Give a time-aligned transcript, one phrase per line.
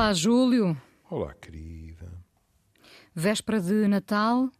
[0.00, 0.74] Olá, Júlio.
[1.10, 2.10] Olá, querida.
[3.14, 4.50] Véspera de Natal?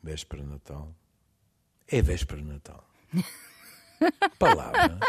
[0.00, 0.94] Véspera de Natal.
[1.88, 2.88] É véspera de Natal.
[4.38, 5.00] Palavra.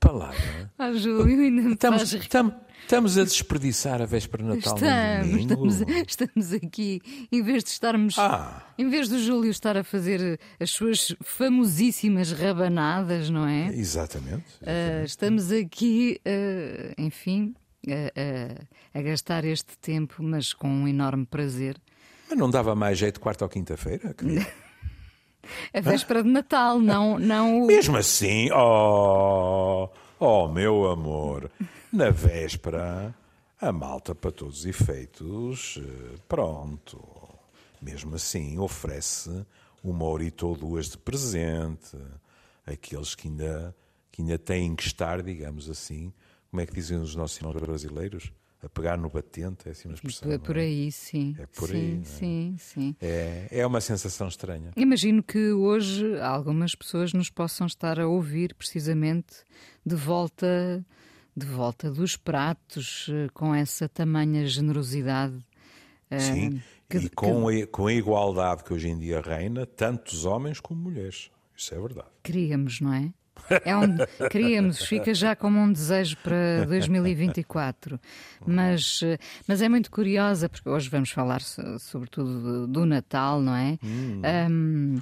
[0.00, 0.72] Palavra.
[0.76, 5.80] Ah, Júlio, ainda me Estamos, estamos, estamos a desperdiçar a véspera de Natal Estamos, estamos,
[6.08, 7.00] estamos aqui,
[7.30, 8.18] em vez de estarmos.
[8.18, 13.68] Ah, Em vez do Júlio estar a fazer as suas famosíssimas rabanadas, não é?
[13.68, 14.58] exatamente.
[14.60, 17.54] Ah, estamos aqui, ah, enfim,
[17.92, 18.12] a-
[18.94, 21.76] a- a gastar este tempo, mas com um enorme prazer.
[22.28, 24.12] Mas não dava mais jeito quarta ou quinta-feira?
[24.14, 24.46] querida?
[25.72, 27.66] A véspera de Natal, não, não o.
[27.68, 31.48] Mesmo assim, oh, oh, meu amor,
[31.92, 33.14] na véspera,
[33.60, 37.00] a malta, para todos os efeitos, eh, pronto.
[37.80, 39.46] Mesmo assim, oferece
[39.84, 41.96] uma horita ou duas de presente.
[42.66, 43.72] Aqueles que ainda,
[44.10, 46.12] que ainda têm que estar, digamos assim,
[46.56, 48.32] como é que dizem os nossos irmãos brasileiros?
[48.62, 50.30] A pegar no batente, é assim uma expressão.
[50.32, 51.36] É não por aí, sim.
[51.38, 52.04] É por sim, aí, não é?
[52.04, 52.96] sim, sim.
[52.98, 54.70] É, é uma sensação estranha.
[54.74, 59.34] Imagino que hoje algumas pessoas nos possam estar a ouvir precisamente
[59.84, 60.82] de volta,
[61.36, 65.36] de volta dos pratos, eh, com essa tamanha generosidade.
[66.10, 70.08] eh, Sim, que- e com a, com a igualdade que hoje em dia reina, tanto
[70.14, 71.30] os homens como mulheres.
[71.54, 72.08] Isso é verdade.
[72.22, 73.12] Queríamos, não é?
[73.64, 73.96] É um,
[74.30, 78.00] queríamos, fica já como um desejo para 2024.
[78.46, 79.00] Mas,
[79.46, 83.78] mas é muito curiosa, porque hoje vamos falar so- sobretudo do, Natal, não é?
[84.24, 84.98] Ahm,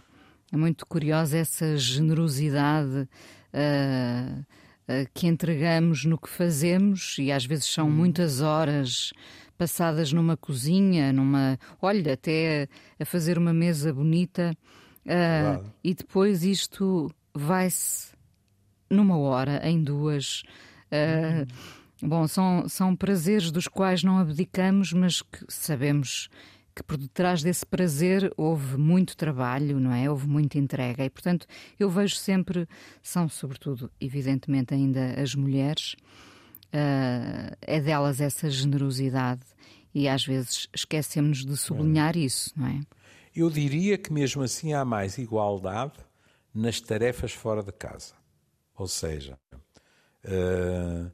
[0.52, 3.08] é muito curiosa essa generosidade
[3.52, 4.40] ah,
[4.88, 9.12] ah, que entregamos no que fazemos e às vezes são muitas horas
[9.56, 11.58] passadas numa cozinha, numa.
[11.80, 12.68] Olha, até
[13.00, 14.54] a fazer uma mesa bonita.
[15.06, 15.64] Verdade.
[15.84, 18.13] e depois isto vai-se
[18.90, 20.42] numa hora, em duas.
[20.90, 21.46] Ah,
[22.06, 26.28] Bom, são, são prazeres dos quais não abdicamos, mas que sabemos
[26.74, 30.10] que por detrás desse prazer houve muito trabalho, não é?
[30.10, 31.02] Houve muita entrega.
[31.02, 31.46] E, portanto,
[31.78, 32.68] eu vejo sempre,
[33.00, 35.96] são sobretudo, evidentemente, ainda as mulheres,
[36.72, 39.42] ah, é delas essa generosidade.
[39.94, 42.80] E às vezes esquecemos de sublinhar isso, não é?
[43.34, 45.94] Eu diria que mesmo assim há mais igualdade
[46.52, 48.12] nas tarefas fora de casa.
[48.76, 49.38] Ou seja,
[50.24, 51.06] eh,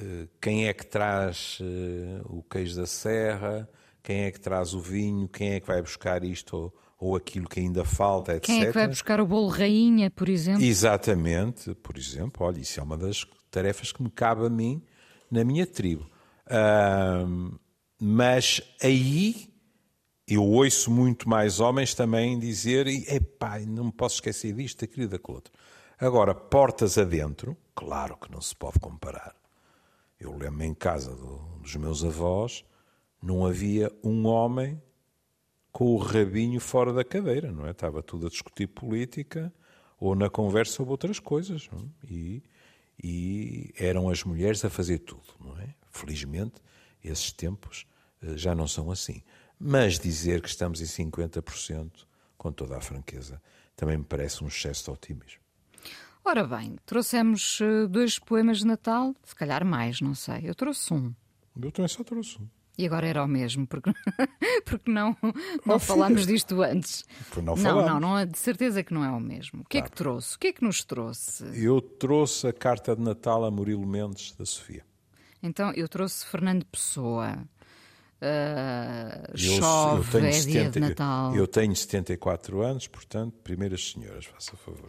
[0.00, 3.68] eh, quem é que traz eh, o queijo da serra,
[4.02, 7.48] quem é que traz o vinho, quem é que vai buscar isto ou, ou aquilo
[7.48, 8.46] que ainda falta, etc.
[8.46, 10.64] Quem é que vai buscar o bolo rainha, por exemplo?
[10.64, 14.82] Exatamente, por exemplo, olha, isso é uma das tarefas que me cabe a mim
[15.30, 16.10] na minha tribo.
[18.00, 19.52] Mas aí
[20.26, 25.08] eu ouço muito mais homens também dizer: epá, não me posso esquecer disto, daquilo e
[25.08, 25.52] daquilo outro.
[26.00, 29.34] Agora, portas adentro, claro que não se pode comparar.
[30.18, 32.64] Eu lembro-me em casa do- dos meus avós,
[33.20, 34.80] não havia um homem
[35.72, 37.70] com o rabinho fora da cadeira, não é?
[37.72, 39.52] Estava tudo a discutir política
[39.98, 41.68] ou na conversa sobre outras coisas.
[41.72, 42.06] é?
[42.08, 42.42] E,
[43.02, 45.74] e eram as mulheres a fazer tudo, não é?
[45.90, 46.60] Felizmente,
[47.02, 47.86] esses tempos
[48.22, 49.22] eh, já não são assim.
[49.58, 52.06] Mas dizer que estamos em 50%,
[52.36, 53.42] com toda a franqueza,
[53.74, 55.40] também me parece um excesso de otimismo.
[56.28, 60.40] Ora bem, trouxemos eh, dois poemas de Natal, se calhar mais, não sei.
[60.44, 61.14] Eu trouxe um.
[61.60, 62.46] Eu também só trouxe um.
[62.76, 63.90] E agora era o mesmo, porque,
[64.64, 65.16] porque não,
[65.64, 66.34] não Oh, falámos filha.
[66.34, 67.04] disto antes.
[67.30, 69.62] Por não não, não, não, de certeza que não é o mesmo.
[69.62, 70.36] O que é que trouxe?
[70.36, 71.44] O que é que nos trouxe?
[71.60, 74.84] Eu trouxe a carta de Natal a Murilo Mendes, da Sofia.
[75.42, 77.38] Então, eu trouxe Fernando Pessoa.
[78.20, 81.34] Ah, Eu- chove, eu tenho é dia de 70 Natal.
[81.36, 84.88] Eu tenho 74 anos, portanto, primeiras senhoras, faça favor.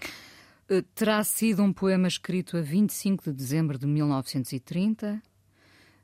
[0.69, 5.21] Uh, Terá sido um poema escrito a 25 de dezembro de 1930,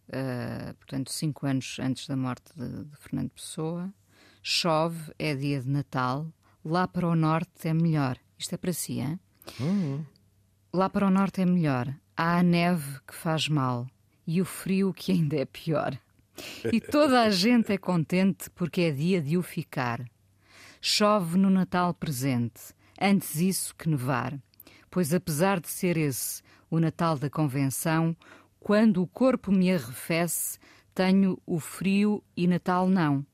[0.07, 3.93] uh, portanto, cinco anos antes da morte de, de Fernando Pessoa.
[4.41, 6.31] Chove, é dia de Natal.
[6.63, 8.17] Lá para o norte é melhor.
[8.37, 9.19] Isto é para si, hein?
[10.73, 11.93] Lá para o norte é melhor.
[12.17, 13.87] Há a neve que faz mal
[14.25, 15.97] e o frio que ainda é pior.
[16.71, 20.03] E toda a gente é contente porque é dia de o ficar.
[20.81, 24.37] Chove no Natal presente, antes isso que nevar.
[24.95, 28.15] Pois apesar de ser esse o Natal da convenção,
[28.61, 30.57] quando o corpo me arrefece,
[30.93, 33.25] tenho o frio e Natal não.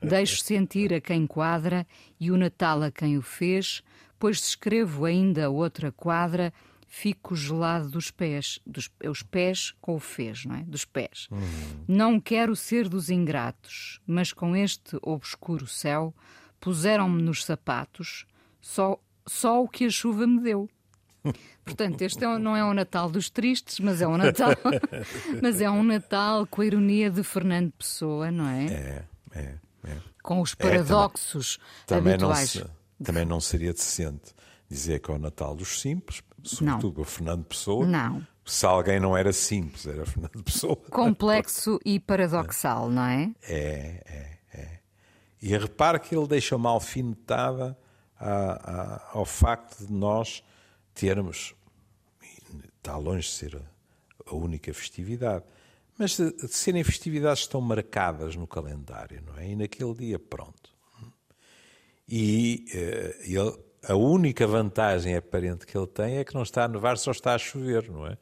[0.00, 1.86] Deixo sentir a quem quadra
[2.18, 3.80] e o Natal a quem o fez,
[4.18, 6.52] pois se escrevo ainda outra quadra,
[6.88, 10.64] fico gelado dos pés, dos os pés com o fez, não é?
[10.64, 11.28] Dos pés.
[11.86, 16.12] Não quero ser dos ingratos, mas com este obscuro céu
[16.58, 18.26] puseram-me nos sapatos
[18.60, 20.68] só, só o que a chuva me deu.
[21.64, 24.50] Portanto, este é, não é um Natal dos tristes, mas é um Natal,
[25.42, 28.66] mas é um Natal com a ironia de Fernando Pessoa, não é?
[28.66, 29.04] É,
[29.34, 29.54] é,
[29.84, 29.96] é.
[30.22, 32.52] Com os paradoxos é, também, habituais.
[32.52, 32.68] Também
[32.98, 34.34] não, também não seria decente
[34.68, 37.02] dizer que é o Natal dos simples, sobretudo não.
[37.02, 37.86] o Fernando Pessoa.
[37.86, 38.26] Não.
[38.44, 40.76] Se alguém não era simples, era Fernando Pessoa.
[40.90, 43.30] Complexo e paradoxal, não é?
[43.42, 44.78] É, é, é.
[45.40, 47.76] E repare que ele deixa uma alfinetada
[48.18, 50.42] a, a, ao facto de nós
[50.98, 51.54] termos,
[52.76, 53.62] está longe de ser
[54.26, 55.44] a única festividade,
[55.96, 59.50] mas de, serem festividades estão marcadas no calendário, não é?
[59.50, 60.76] E naquele dia, pronto.
[62.08, 66.68] E uh, ele, a única vantagem aparente que ele tem é que não está a
[66.68, 68.18] nevar, só está a chover, não é?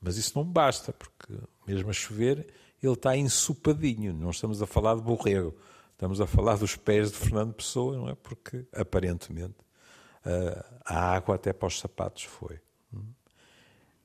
[0.00, 1.34] Mas isso não basta, porque
[1.66, 2.46] mesmo a chover
[2.82, 4.12] ele está ensopadinho.
[4.12, 5.54] Não estamos a falar de borrego,
[5.92, 8.14] estamos a falar dos pés de Fernando Pessoa, não é?
[8.14, 9.54] Porque aparentemente
[10.84, 12.60] a água até para os sapatos foi.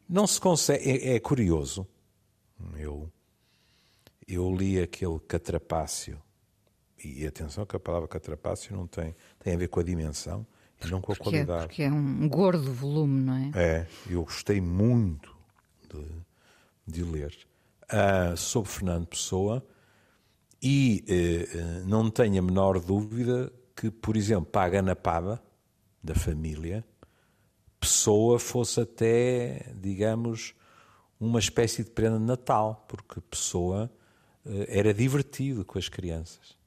[0.07, 0.89] Não se consegue.
[0.89, 1.87] É, é curioso.
[2.77, 3.11] Eu,
[4.27, 6.21] eu li aquele catrapácio.
[7.03, 10.47] E atenção que a palavra catrapácio não tem, tem a ver com a dimensão
[10.81, 11.63] e não com a porque qualidade.
[11.63, 13.51] É, porque é um gordo volume, não é?
[13.55, 15.35] É, eu gostei muito
[15.89, 16.05] de,
[16.87, 17.35] de ler
[17.85, 19.65] uh, sobre Fernando Pessoa
[20.61, 25.43] e uh, não tenho a menor dúvida que, por exemplo, para a ganapada
[26.03, 26.85] da família,
[27.79, 30.55] Pessoa fosse até, digamos,
[31.19, 33.91] uma espécie de prenda de Natal, porque Pessoa
[34.45, 36.57] uh, era divertido com as crianças.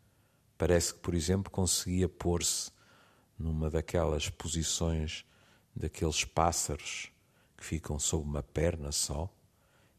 [0.58, 2.70] Parece que, por exemplo, conseguia pôr-se
[3.38, 5.24] numa daquelas posições
[5.74, 7.10] daqueles pássaros
[7.56, 9.30] que ficam sob uma perna só,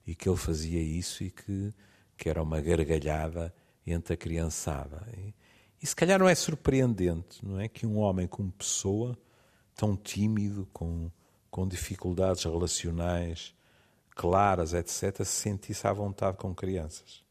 [0.05, 1.73] e que ele fazia isso e que,
[2.15, 3.53] que era uma gargalhada
[3.85, 5.07] entre a criançada.
[5.17, 5.33] E,
[5.81, 7.67] e se calhar não é surpreendente, não é?
[7.67, 9.17] Que um homem como pessoa,
[9.77, 11.09] tão tímido, com,
[11.49, 13.55] com dificuldades relacionais
[14.15, 17.23] claras, etc., se sentisse à vontade com crianças.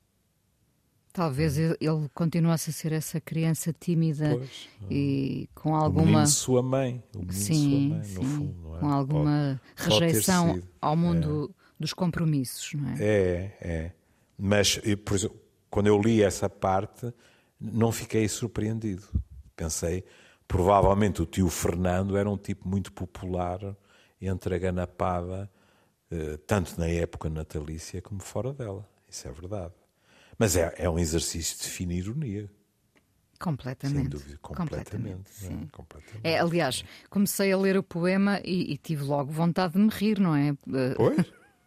[1.12, 1.76] Talvez ele
[2.12, 6.25] continuasse a ser essa criança tímida Pois, e com O alguma.
[6.25, 8.81] de sua mãe, o de sua Sim, mãe, no sim, fundo, não é?
[8.81, 10.69] com alguma Pode- pode rejeição sido.
[10.81, 12.94] ao mundo dos compromissos, não é?
[13.00, 13.92] É, é.
[14.38, 15.40] Mas, por exemplo,
[15.70, 17.10] quando eu li essa parte,
[17.58, 19.02] não fiquei surpreendido.
[19.56, 20.04] Pensei,
[20.46, 23.76] provavelmente o tio Fernando era um tipo muito popular
[24.20, 25.50] entre a ganapada,
[26.10, 28.88] eh, tanto na época natalícia como fora dela.
[29.08, 29.75] Isso é verdade.
[30.38, 32.50] Mas é, é um exercício de fina ironia,
[33.38, 34.00] Completamente.
[34.00, 34.38] sem dúvida.
[34.40, 35.31] Completamente.
[35.43, 35.66] não é?
[35.70, 36.20] Completamente.
[36.25, 40.19] É, aliás, comecei a ler o poema e, e tive logo vontade de me rir,
[40.19, 40.54] não é?
[40.96, 41.16] Pois?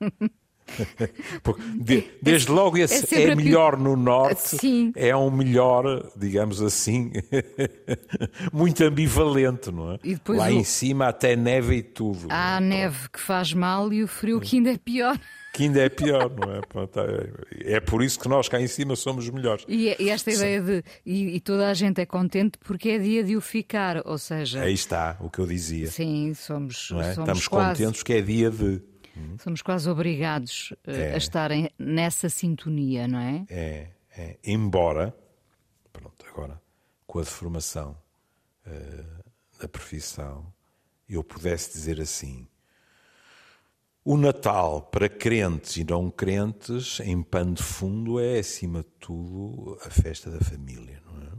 [1.79, 4.91] De- desde logo esse é é, melhor no norte, Sim.
[4.95, 7.11] é um melhor, digamos assim,
[8.53, 9.99] muito ambivalente, não é?
[10.27, 12.27] Lá o- em cima até neve e tudo.
[12.29, 12.59] Há a é?
[12.61, 15.19] neve que faz mal e o frio que ainda é pior.
[15.51, 16.59] Que ainda é pior, não é?
[17.65, 17.75] É?
[17.77, 19.65] É por isso que nós cá em cima somos os melhores.
[19.67, 20.83] E, esta ideia de.
[21.03, 24.61] E, e toda a gente é contente porque é dia de o ficar, ou seja.
[24.61, 25.87] Aí está o que eu dizia.
[25.87, 27.13] Sim, somos, não é?
[27.15, 28.79] somos Estamos quase, contentes que é dia de.
[29.41, 31.13] Somos quase obrigados eh, É.
[31.13, 33.45] a estarem nessa sintonia, não é?
[33.49, 34.39] É, é.
[34.43, 35.15] Embora,
[35.91, 36.61] pronto, agora,
[37.07, 37.97] com a deformação
[38.65, 39.05] eh,
[39.59, 40.53] da profissão,
[41.07, 42.47] eu pudesse dizer assim:
[44.03, 49.77] o Natal para crentes e não crentes, em pano de fundo, é acima de tudo
[49.85, 51.29] a festa da família, não é?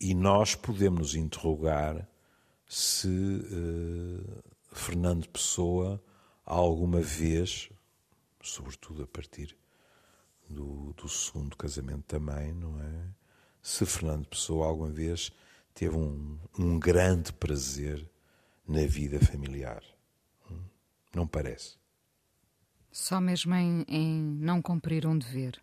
[0.00, 2.08] E nós podemos nos interrogar
[2.66, 4.40] se eh,
[4.72, 6.02] Fernando Pessoa
[6.50, 7.70] alguma vez,
[8.42, 9.56] sobretudo a partir
[10.48, 13.06] do, do segundo casamento também, não é?
[13.62, 15.30] Se Fernando Pessoa alguma vez
[15.74, 18.04] teve um, um grande prazer
[18.66, 19.82] na vida familiar.
[20.50, 20.58] Hum?
[21.14, 21.76] Não parece.
[22.90, 25.60] Só mesmo em, em não cumprir um dever.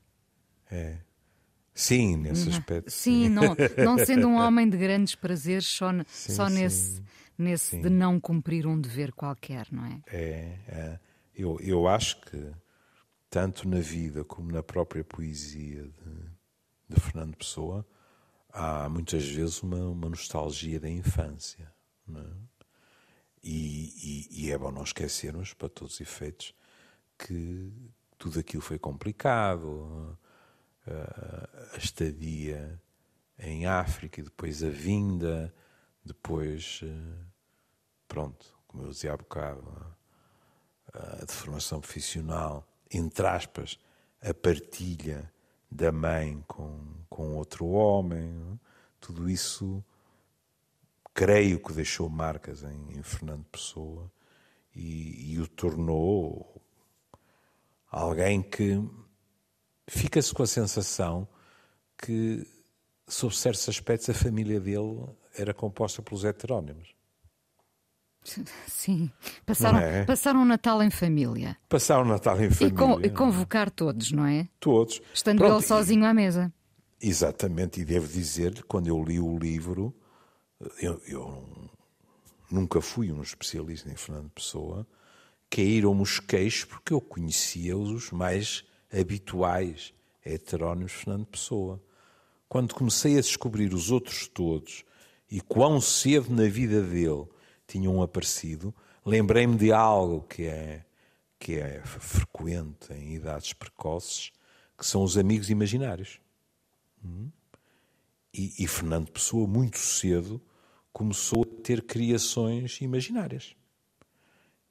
[0.71, 0.99] É.
[1.73, 2.89] Sim, nesse aspecto.
[2.89, 6.55] Sim, não, não sendo um homem de grandes prazeres, só, Sim, só sim.
[6.55, 7.03] nesse,
[7.37, 10.01] nesse de não cumprir um dever qualquer, não é?
[10.07, 10.99] É, é.
[11.35, 12.51] Eu, eu acho que,
[13.29, 17.85] tanto na vida como na própria poesia de, de Fernando Pessoa,
[18.51, 21.71] há muitas vezes uma, uma nostalgia da infância.
[22.07, 22.25] não é?
[23.43, 26.53] E, e- e é bom não esquecermos, para todos os efeitos,
[27.17, 27.71] que
[28.17, 30.17] tudo aquilo foi complicado.
[30.87, 32.81] a- a estadia
[33.37, 35.53] em África e depois a vinda,
[36.07, 37.25] depois, eh,
[38.07, 39.63] pronto, como eu dizia há bocado,
[40.93, 43.77] a deformação profissional, entre aspas,
[44.21, 45.31] a partilha
[45.69, 48.57] da mãe com, com outro homem, é?
[48.99, 49.83] tudo isso
[51.13, 54.11] creio que deixou marcas em, em Fernando Pessoa
[54.75, 56.61] e, e o tornou
[57.89, 58.79] alguém que
[59.87, 61.27] fica-se com a sensação
[61.97, 62.45] que,
[63.07, 65.07] sob certos aspectos, a família dele
[65.37, 66.95] era composta pelos heterónimos.
[68.67, 69.09] Sim,
[69.45, 70.05] passaram, é?
[70.05, 71.57] passaram o Natal em família.
[71.69, 72.75] Passaram o Natal em família.
[72.75, 74.49] E, com, e convocar todos, não é?
[74.59, 75.01] Todos.
[75.13, 76.51] Estando Pronto, ele sozinho à mesa.
[76.99, 79.95] Exatamente, e devo dizer, quando eu li o livro,
[80.81, 81.69] eu, eu
[82.49, 84.85] nunca fui um especialista em Fernando Pessoa,
[85.49, 89.93] caíram-me os queixos porque eu conhecia os mais habituais
[90.25, 91.81] heterónimos Fernando Pessoa.
[92.49, 94.83] Quando comecei a descobrir os outros todos
[95.29, 97.25] e quão cedo na vida dele
[97.67, 98.73] tinham aparecido,
[99.05, 100.85] lembrei-me de algo que é,
[101.37, 104.31] que é frequente em idades precoces,
[104.77, 106.19] que são os amigos imaginários.
[107.03, 107.29] Hum?
[108.33, 110.41] E, e Fernando Pessoa, muito cedo,
[110.93, 113.55] começou a ter criações imaginárias.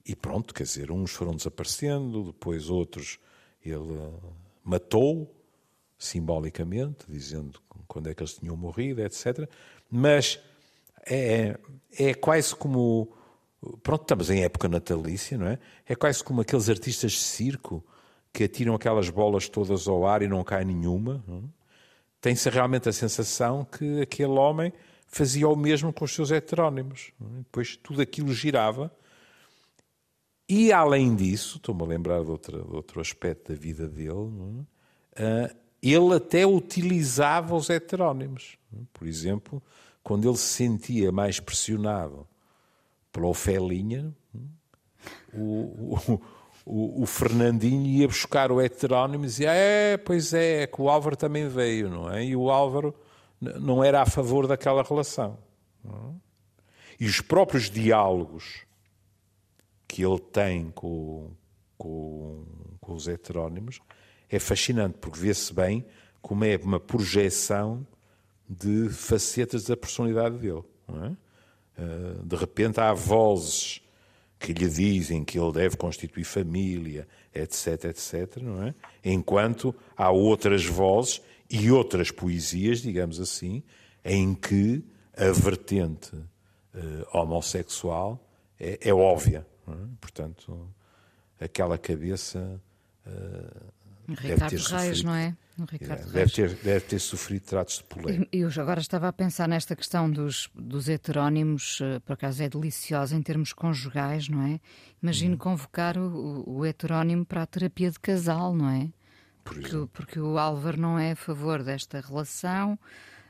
[0.05, 3.19] E pronto, quer dizer, uns foram desaparecendo, depois outros
[3.61, 4.13] ele
[4.63, 5.35] matou,
[5.99, 9.49] simbolicamente, dizendo quando é que eles tinham morrido, etc.
[9.91, 10.39] Mas
[11.07, 11.59] é,
[11.99, 13.13] é quase como.
[13.83, 15.59] Pronto, estamos em época natalícia, não é?
[15.87, 17.85] É quase como aqueles artistas de circo
[18.33, 21.25] que atiram aquelas bolas todas ao ar e não cai nenhuma.
[21.29, 21.49] É?
[22.21, 24.73] Tem-se realmente a sensação que aquele homem
[25.07, 27.13] fazia o mesmo com os seus heterónimos.
[27.21, 27.39] É?
[27.39, 28.93] Depois tudo aquilo girava
[30.49, 34.31] e além disso, estou-me a lembrar de, outra, de, outro aspecto da vida dele,
[35.17, 35.53] é?
[35.53, 38.57] uh, ele até utilizava os heterónimos.
[38.93, 39.63] Por exemplo,
[40.03, 42.27] quando ele se sentia mais pressionado
[43.13, 44.15] pela Ofelinha,
[45.33, 46.21] o, o,
[46.65, 50.89] o, o, Fernandinho ia buscar o heterónimo e dizia: É, pois é, é que o
[50.89, 52.25] Álvaro também veio, não é?
[52.25, 52.95] E o Álvaro
[53.41, 55.39] não era a favor daquela relação.
[55.85, 55.89] É?
[57.01, 58.65] E os próprios diálogos
[59.87, 61.31] que ele tem com,
[61.77, 62.45] com,
[62.81, 63.81] com os heterónimos
[64.29, 65.87] é fascinante, porque vê-se bem
[66.21, 67.87] como é uma projeção
[68.49, 70.63] de facetas da personalidade dele.
[70.89, 71.27] É?
[71.79, 73.83] Eh, de repente há vozes
[74.39, 78.75] que lhe dizem que ele deve constituir família, etc, etc, não é?
[79.05, 83.63] Enquanto há outras vozes e outras poesias, digamos assim,
[84.05, 84.85] em que
[85.17, 88.23] a vertente uh, homossexual
[88.61, 89.47] é, é óbvia.
[89.67, 89.73] É?
[90.01, 90.69] Portanto,
[91.41, 92.61] aquela cabeça.
[93.07, 93.73] Uh,
[94.09, 95.37] Ricardo Reis, não é?
[95.65, 98.29] Ricardo deve, ter, deve ter sofrido tratos de polémica.
[98.31, 103.17] Eu agora estava a pensar nesta questão dos, dos heterónimos, eh, por acaso é deliciosa
[103.17, 104.61] em termos conjugais, não é?
[105.03, 105.39] Imagino hum.
[105.39, 108.91] convocar o, o heterónimo para a terapia de casal, não é?
[109.43, 112.79] Porque, porque o Álvaro não é a favor desta relação.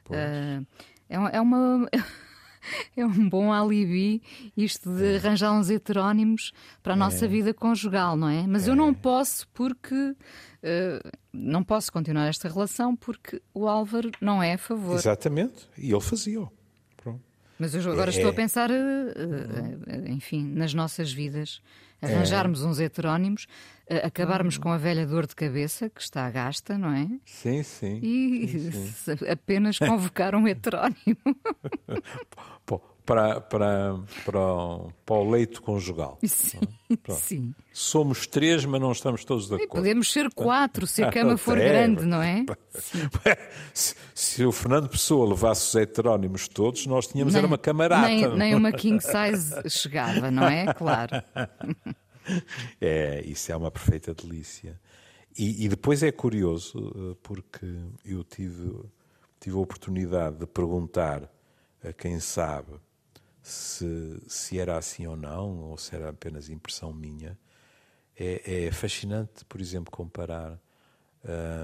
[0.08, 0.66] Uh,
[1.08, 1.88] é, é uma.
[2.96, 4.22] é um bom alibi
[4.56, 5.16] isto de é.
[5.16, 7.28] arranjar uns heterónimos para a nossa é.
[7.28, 8.46] vida conjugal, não é?
[8.46, 8.70] Mas é.
[8.70, 14.54] eu não posso porque uh, não posso continuar esta relação porque o Álvaro não é
[14.54, 14.96] a favor.
[14.96, 16.50] Exatamente, e ele fazia-o.
[17.58, 18.36] Mas eu agora estou a é.
[18.36, 21.62] pensar, uh, uh, enfim, nas nossas vidas,
[22.02, 23.46] arranjarmos uns heterónimos,
[24.02, 27.08] acabarmos com a velha dor de cabeça que está gasta, não é?
[27.24, 28.00] Sim, sim.
[28.02, 29.12] E sim, sim.
[29.30, 30.96] apenas convocar um heterónimo.
[33.06, 34.40] para, para, para,
[35.06, 36.18] para o leito conjugal.
[36.26, 36.60] Sim,
[37.10, 37.54] sim.
[37.72, 39.64] Somos três, mas não estamos todos de acordo.
[39.64, 42.44] E podemos ser quatro, se a cama for grande, não é?
[43.72, 48.06] Se, se, o Fernando Pessoa levasse os heterónimos todos, nós tínhamos nem, era uma camarada.
[48.06, 50.72] Nem, nem uma king size chegava, não é?
[50.74, 51.22] Claro.
[52.80, 54.80] É, isso é uma perfeita delícia.
[55.38, 57.66] E, e depois é curioso, eh, porque
[58.04, 58.72] eu tive,
[59.38, 61.30] tive a oportunidade de perguntar
[61.84, 62.72] a quem sabe
[63.46, 67.38] se, se era assim ou não, ou se era apenas impressão minha.
[68.18, 70.60] É, é fascinante, por exemplo, comparar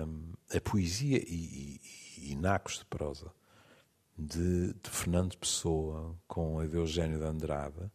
[0.07, 1.81] hum, a poesia e,
[2.19, 3.33] e, e, nacos de prosa
[4.17, 7.91] de, de, Fernando Pessoa com Eugênio de Andrade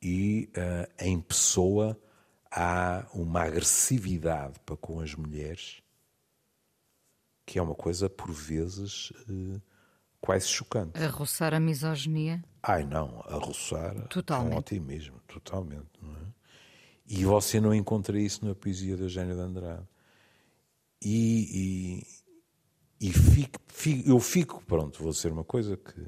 [0.00, 1.98] e uh, em Pessoa
[2.50, 5.82] há uma agressividade para com as mulheres
[7.44, 9.60] que é uma coisa por vezes uh,
[10.20, 11.02] quase chocante.
[11.02, 12.44] A roçar a misoginia?
[12.66, 14.52] Ai não, a roçar totalmente.
[14.52, 15.86] é um otimismo, totalmente.
[16.02, 16.26] É?
[17.06, 19.86] E você não encontra isso na poesia de Eugênio de Andrade.
[21.00, 22.02] E,
[23.00, 26.04] e, e fico, fico, eu fico, pronto, vou dizer uma coisa que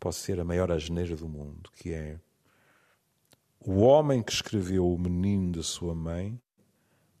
[0.00, 2.18] pode ser a maior asneira do mundo, que é
[3.60, 6.40] o homem que escreveu O Menino da Sua Mãe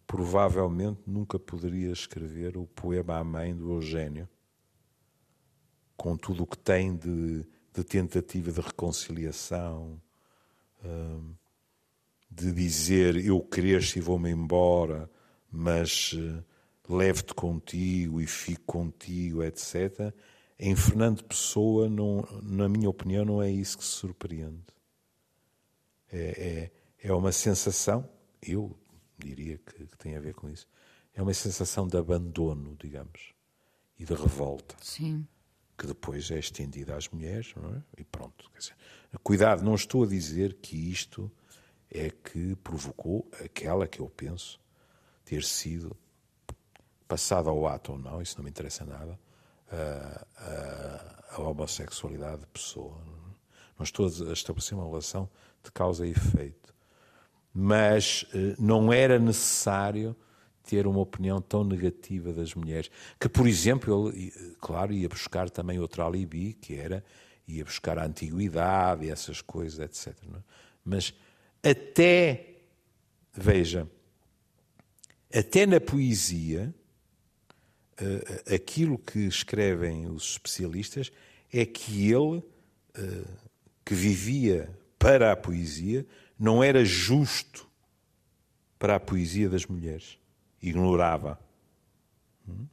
[0.06, 4.26] provavelmente nunca poderia escrever o poema à mãe do Eugênio
[5.94, 7.44] com tudo o que tem de,
[7.78, 10.00] de tentativa de reconciliação,
[10.84, 11.34] hum,
[12.28, 15.08] de dizer eu cresço e vou-me embora,
[15.50, 16.44] mas uh,
[16.88, 20.12] levo-te contigo e fico contigo, etc.
[20.58, 24.66] Em Fernando Pessoa, não, na minha opinião, não é isso que se surpreende.
[26.10, 26.70] É,
[27.00, 28.08] é, é uma sensação,
[28.42, 28.76] eu
[29.16, 30.66] diria que, que tem a ver com isso,
[31.14, 33.32] é uma sensação de abandono, digamos,
[33.98, 34.74] e de revolta.
[34.82, 35.26] Sim.
[35.78, 38.00] Que depois é estendida às mulheres, é?
[38.00, 38.50] e pronto.
[38.58, 38.74] Dizer,
[39.22, 41.30] cuidado, não estou a dizer que isto
[41.90, 44.60] é que provocou aquela que eu penso
[45.24, 45.96] ter sido
[47.06, 49.18] passada ao ato ou não, isso não me interessa nada,
[49.70, 53.00] a, a, a homossexualidade de pessoa.
[53.78, 55.30] Não estou a estabelecer uma relação
[55.62, 56.74] de causa e efeito.
[57.54, 60.14] Mas eh, não era necessário
[60.68, 62.90] ter uma opinião tão negativa das mulheres.
[63.18, 67.02] Que, por exemplo, ele, claro, ia buscar também outro alibi, que era,
[67.46, 70.14] ia buscar a antiguidade essas coisas, etc.
[70.24, 70.38] É?
[70.84, 71.14] Mas
[71.62, 72.56] até,
[73.32, 73.88] veja,
[75.34, 76.74] até na poesia,
[77.98, 81.10] uh, aquilo que escrevem os especialistas
[81.50, 83.28] é que ele, uh,
[83.86, 86.06] que vivia para a poesia,
[86.38, 87.66] não era justo
[88.78, 90.18] para a poesia das mulheres.
[90.62, 91.38] Ignorava.
[92.48, 92.66] Hum?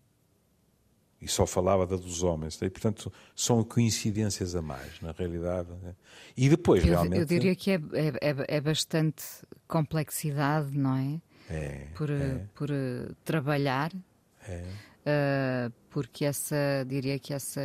[1.22, 2.62] E só falava da dos homens.
[2.62, 5.70] E, portanto, são coincidências a mais, na realidade.
[5.82, 5.96] Né?
[6.36, 7.20] E depois, eu, realmente.
[7.20, 7.80] Eu diria que é,
[8.22, 9.24] é, é bastante
[9.68, 11.22] complexidade, não é?
[11.50, 11.88] É.
[11.96, 12.46] Por, é.
[12.54, 12.70] por
[13.24, 13.92] trabalhar.
[14.48, 14.64] É
[15.06, 17.62] uh, porque essa, diria que essa,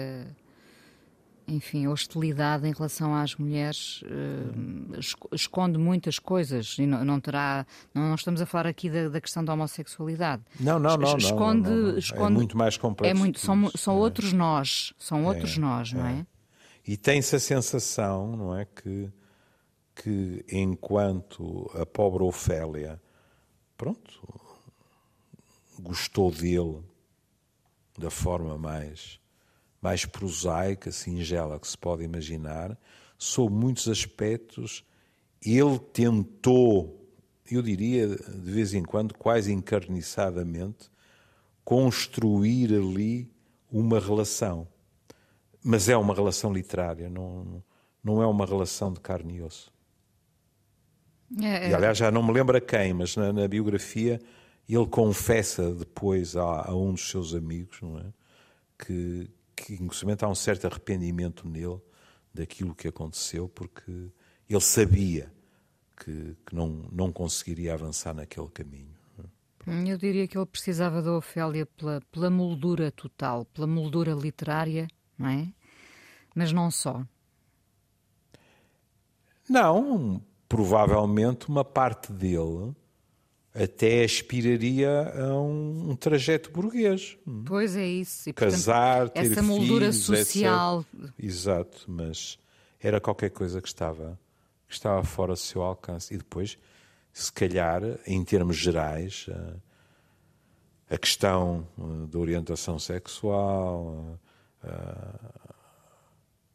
[1.51, 8.15] enfim, hostilidade em relação às mulheres uh, esconde muitas coisas e não, não terá, não,
[8.15, 10.43] estamos a falar aqui da, da, questão da homossexualidade.
[10.59, 13.17] Não, não, não, esconde, não, não, esconde, é muito mais complexo.
[13.17, 13.99] É muito, são, são é.
[13.99, 16.13] outros nós, são outros é, nós, não é?
[16.21, 16.27] é?
[16.87, 19.11] E tem-se a sensação, não é, que
[20.03, 23.01] que enquanto a pobre Ofélia,
[23.77, 24.41] pronto,
[25.79, 26.83] gostou dele
[27.99, 29.20] da forma mais,
[29.81, 32.79] mais prosaica, singela que se pode imaginar,
[33.17, 34.85] sob muitos aspectos,
[35.45, 37.09] ele tentou,
[37.51, 40.91] eu diria de vez em quando, quase encarniçadamente,
[41.65, 43.31] construir ali
[43.71, 44.67] uma relação.
[45.63, 47.63] Mas é uma relação literária, não,
[48.03, 49.73] não é uma relação de carne e osso.
[51.41, 51.71] É, é.
[51.71, 54.21] E aliás, já não me lembro a quem, mas na, na biografia
[54.69, 58.05] ele confessa depois a, a, um dos seus amigos, não é?
[58.79, 61.81] Que, que inclusive há um certo arrependimento nele
[62.33, 64.11] daquilo que aconteceu, porque
[64.49, 65.33] ele sabia
[65.97, 68.99] que, que não, não conseguiria avançar naquele caminho.
[69.67, 74.89] Hum, eu diria que ele precisava da Ofélia pela, pela moldura total, pela moldura literária,
[75.19, 75.49] não é?
[76.35, 77.05] Mas não só.
[79.49, 82.75] Não, provavelmente uma parte dele
[83.55, 87.19] até aspiraria a um, um, trajeto burguês.
[87.47, 88.31] Pois é isso.
[88.31, 90.85] E, Casar, portanto, ter essa moldura filhos, social.
[91.19, 92.39] Exato, mas
[92.81, 94.19] era qualquer coisa que estava,
[94.69, 96.15] que estava fora do seu alcance.
[96.15, 96.57] E depois,
[97.13, 104.19] se calhar, em termos gerais, a, a questão uh, da orientação sexual,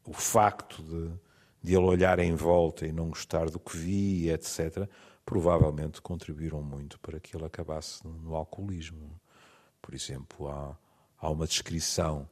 [0.05, 1.11] o facto de,
[1.63, 4.87] de ele olhar em volta e não gostar do que via, etc.,
[5.25, 9.19] provavelmente contribuíram muito para que ele acabasse no alcoolismo.
[9.81, 10.77] Por exemplo, há,
[11.17, 12.29] há uma descrição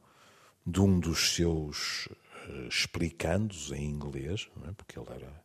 [0.64, 4.72] de um dos seus uh, explicandos em inglês, é?
[4.72, 5.44] porque ele era,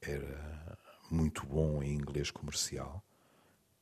[0.00, 0.78] era
[1.10, 3.04] muito bom em inglês comercial,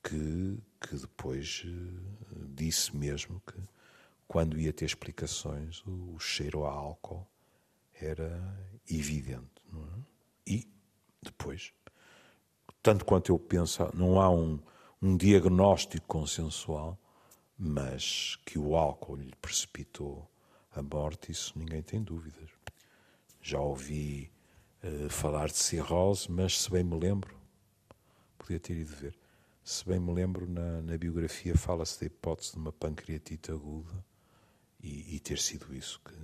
[0.03, 3.61] que, que depois uh, disse mesmo que
[4.27, 7.27] quando ia ter explicações o, o cheiro a álcool
[7.93, 8.41] era
[8.89, 9.61] evidente.
[9.71, 9.99] É?
[10.45, 10.67] E
[11.21, 11.71] depois
[12.83, 14.59] tanto quanto eu penso, não há um,
[15.01, 16.99] um diagnóstico consensual,
[17.57, 20.29] mas que o álcool lhe precipitou
[20.75, 22.49] a morte, isso ninguém tem dúvidas.
[23.41, 24.29] Já ouvi
[24.83, 27.33] uh, falar de cirrose, mas se bem me lembro,
[28.37, 29.17] podia ter ido ver,
[29.63, 34.05] se bem me lembro, na, na biografia fala-se da hipótese de uma pancreatite aguda
[34.81, 36.15] e, e, ter sido isso que,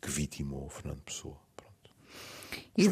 [0.00, 1.36] que vitimou o Fernando Pessoa.
[1.54, 1.94] Pronto.
[2.78, 2.88] E...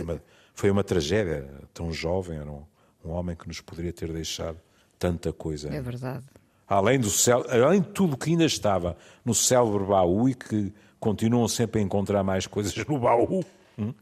[0.59, 1.49] Foi uma, tragédia.
[1.73, 2.65] Tão jovem, era um,
[3.05, 4.59] um homem que nos poderia ter deixado
[4.99, 5.73] tanta coisa.
[5.73, 6.25] É verdade.
[6.67, 11.47] Além, do céu, além de tudo que ainda estava no célebre baú e que continuam
[11.47, 13.45] sempre a encontrar mais coisas no baú,
[13.79, 13.95] hum?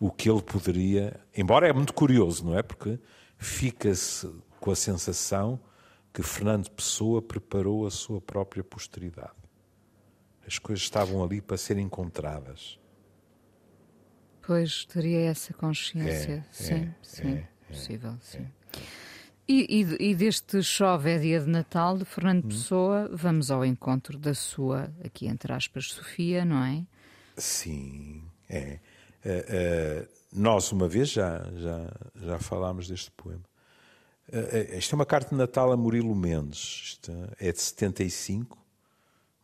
[0.00, 1.20] o que ele poderia.
[1.36, 2.62] Embora é muito curioso, não é?
[2.62, 2.98] Porque
[3.36, 5.60] fica-se com a sensação
[6.10, 9.36] que Fernando Pessoa preparou a sua própria posteridade.
[10.46, 12.80] As coisas estavam ali para serem encontradas.
[14.42, 17.34] Pois, teria essa consciência, é, sim, é, sim.
[17.34, 18.46] É, possível, sim.
[19.48, 22.48] E, e, e, deste chove é dia de Natal de Fernando hum.
[22.48, 26.84] Pessoa, vamos ao encontro da sua, aqui entre aspas, Sofia, não é?
[27.36, 28.78] Sim, é.
[29.24, 33.44] Uh, uh, nós uma vez já, já, já falámos deste poema.
[34.28, 38.58] Uh, isto é uma carta de Natal a Murilo Mendes, isto é de 75.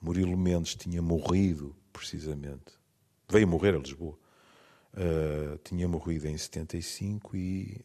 [0.01, 2.79] Murilo Mendes tinha morrido, precisamente.
[3.29, 4.19] Veio morrer a Lisboa.
[5.65, 7.85] Tinha morrido em 75 e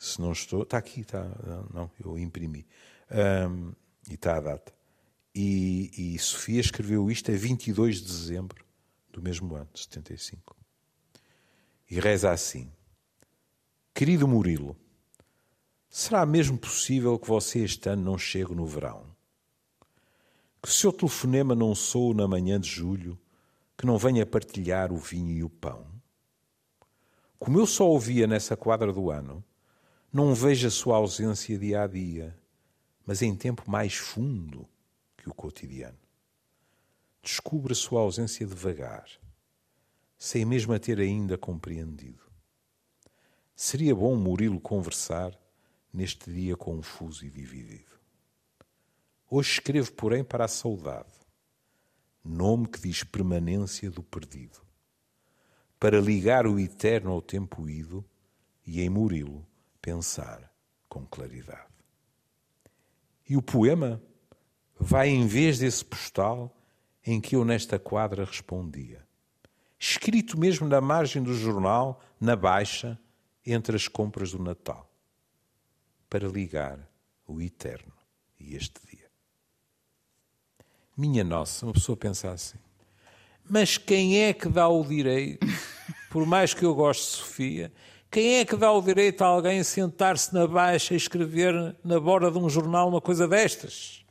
[0.00, 0.62] se não estou.
[0.62, 1.24] Está aqui, está.
[1.72, 2.66] Não, eu imprimi.
[3.10, 3.72] Um,
[4.08, 4.72] e está a data.
[5.34, 8.64] E, e, Sofia escreveu isto a 22 de dezembro
[9.12, 10.56] do mesmo ano, de 75.
[11.88, 12.72] E reza assim:
[13.94, 14.74] Querido Murilo,
[15.88, 19.04] será mesmo possível que você este ano não chegue no verão?
[20.62, 23.18] Que o seu telefonema não soe na manhã de julho,
[23.80, 25.86] que não venha partilhar o vinho e o pão?
[27.38, 29.42] Como eu só ouvia nessa quadra do ano,
[30.12, 32.38] não veja a sua ausência dia a dia,
[33.06, 34.68] mas em tempo mais fundo
[35.16, 35.96] que o cotidiano.
[37.22, 39.08] Descubra a sua ausência devagar,
[40.18, 42.22] sem mesmo a ter ainda compreendido.
[43.56, 45.34] Seria bom Murilo conversar
[45.90, 47.98] neste dia confuso e dividido.
[49.30, 51.19] Hoje escrevo, porém, para a saudade,
[52.24, 54.60] nome que diz permanência do perdido,
[55.78, 58.04] para ligar o eterno ao tempo ido
[58.66, 59.46] e em Murilo
[59.80, 60.52] pensar
[60.88, 61.70] com claridade.
[63.28, 64.02] E o poema
[64.78, 66.56] vai em vez desse postal
[67.04, 69.06] em que eu nesta quadra respondia.
[69.78, 73.00] Escrito mesmo na margem do jornal, na baixa,
[73.46, 74.92] entre as compras do Natal,
[76.08, 76.90] para ligar
[77.26, 77.92] o eterno
[78.38, 78.89] e este dia.
[81.00, 82.58] Minha nossa, uma pessoa pensa assim,
[83.48, 85.46] mas quem é que dá o direito,
[86.12, 87.72] por mais que eu goste de Sofia,
[88.10, 92.30] quem é que dá o direito a alguém sentar-se na baixa e escrever na borda
[92.30, 94.04] de um jornal uma coisa destas?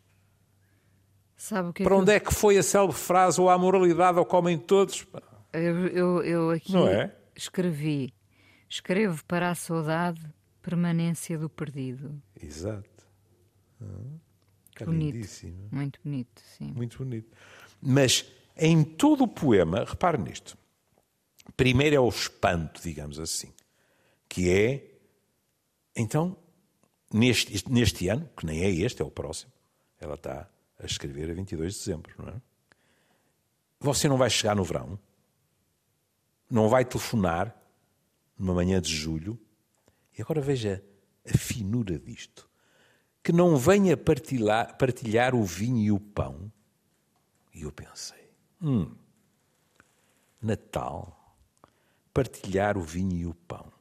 [1.38, 4.18] Sabe o que é Para onde é que foi a célebre frase ou a moralidade
[4.18, 5.06] ou comem todos?
[5.54, 7.16] Eu, eu, eu aqui é?
[7.36, 8.12] escrevi,
[8.68, 10.22] escrevo para a saudade
[10.60, 12.20] permanência do perdido.
[12.42, 12.90] Exato.
[14.84, 15.28] Ah, bonito.
[15.72, 16.72] Muito bonito, sim.
[16.76, 17.32] Muito bonito.
[17.82, 18.26] Mas
[18.58, 20.58] em todo o poema, repare nisto.
[21.56, 23.52] Primeiro é o espanto, digamos assim
[24.30, 24.88] que é,
[25.96, 26.38] então,
[27.12, 29.52] neste, neste ano, que nem é este, é o próximo,
[30.00, 32.42] ela está a escrever a 22 de dezembro, não é?
[33.80, 35.00] Você não vai chegar no verão,
[36.50, 37.56] não vai telefonar
[38.38, 39.38] numa manhã de julho,
[40.18, 40.84] e agora veja
[41.26, 42.49] a finura disto.
[43.22, 46.52] Que não venha partilhar, partilhar o vinho e o pão.
[47.54, 48.96] E eu pensei, hum,
[50.42, 51.36] Natal,
[52.14, 53.72] partilhar o vinho e o pão.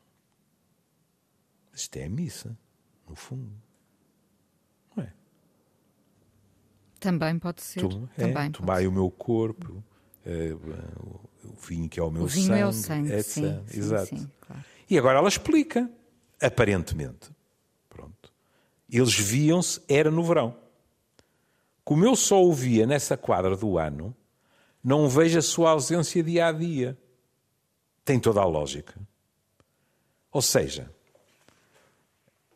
[1.72, 2.59] Isto é a missa,
[3.09, 3.53] no fundo.
[4.96, 5.12] Não é?
[6.98, 7.81] Também pode ser.
[7.81, 9.83] Tu, é, Também tomai o meu corpo,
[10.27, 10.53] é,
[11.44, 12.61] o vinho que é o meu o vinho sangue.
[12.61, 14.07] É o sangue, é sim, sim, Exato.
[14.07, 14.64] Sim, claro.
[14.90, 15.88] E agora ela explica,
[16.42, 17.31] aparentemente.
[18.90, 20.57] Eles viam-se, era no verão.
[21.85, 24.14] Como eu só o via nessa quadra do ano,
[24.83, 26.98] não vejo a sua ausência dia a dia.
[28.05, 28.94] Tem toda a lógica.
[30.31, 30.90] Ou seja,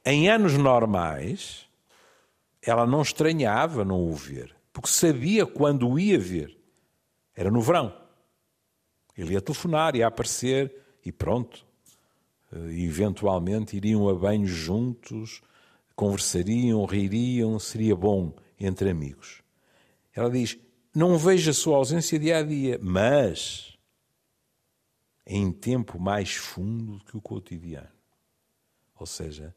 [0.04, 1.68] em anos normais,
[2.60, 6.56] ela não estranhava não o ver, porque sabia quando o ia ver.
[7.34, 7.94] Era no verão.
[9.16, 11.66] Ele ia telefonar, ia aparecer e pronto.
[12.52, 15.42] E, eventualmente iriam a banho juntos,
[16.02, 19.40] conversariam, ririam, seria bom entre amigos.
[20.12, 20.58] Ela diz:
[20.92, 23.78] Não vejo a sua ausência dia a dia, mas
[25.24, 27.86] em tempo mais fundo do que o cotidiano.
[28.98, 29.54] Ou seja,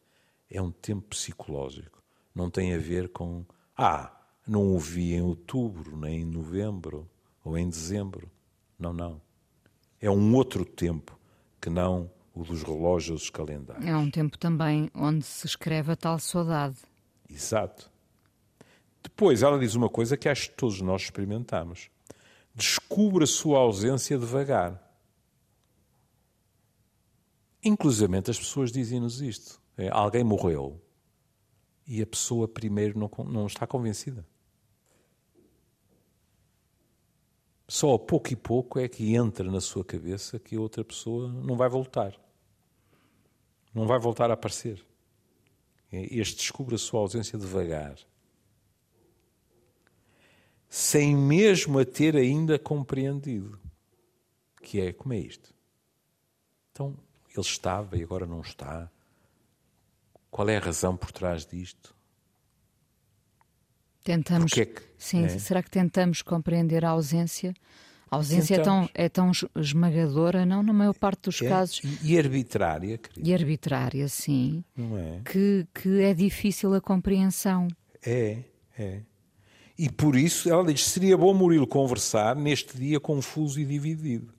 [0.47, 2.03] é um tempo psicológico.
[2.33, 3.43] Não tem a ver com,
[3.75, 4.15] ah,
[4.47, 7.09] não o vi em outubro, nem em novembro
[7.43, 8.29] ou em dezembro.
[8.77, 9.19] Não, não.
[9.99, 11.19] É um outro tempo
[11.59, 13.85] que não o dos relógios dos calendários.
[13.85, 16.75] É um tempo também onde se escreve a tal saudade.
[17.29, 17.89] Exato.
[19.01, 21.89] Depois ela diz uma coisa que acho que todos nós experimentamos.
[22.53, 24.81] Descubra a sua ausência devagar.
[27.63, 29.61] Inclusive as pessoas dizem-nos isto.
[29.77, 30.81] É, alguém morreu
[31.87, 34.25] e a pessoa primeiro não, não está convencida.
[37.67, 41.27] Só a pouco e pouco é que entra na sua cabeça que a outra pessoa
[41.27, 42.15] não vai voltar.
[43.75, 44.83] Não vai voltar a aparecer.
[45.91, 47.97] É, este descobre a sua ausência devagar.
[50.69, 53.59] Sem mesmo a ter ainda compreendido.
[54.61, 55.53] Que é, como é isto?
[56.71, 56.97] Então,
[57.29, 58.89] ele estava e agora não está
[60.31, 61.95] Qual é a razão por trás disto?
[64.03, 64.51] Tentamos.
[64.51, 65.39] Porquê que- sim, é?
[65.39, 67.53] será que tentamos compreender a ausência?
[68.09, 70.61] A ausência é tão, é tão es- esmagadora, não?
[70.61, 71.81] Na maior parte dos É, casos.
[72.03, 74.63] e, arbitrária, querido, E arbitrária, sim.
[74.75, 75.21] não é?
[75.25, 77.67] Que, que é difícil a compreensão.
[78.05, 78.43] É,
[78.77, 79.01] é.
[79.77, 84.33] E por isso ela diz: seria bom Murilo conversar neste dia confuso e dividido.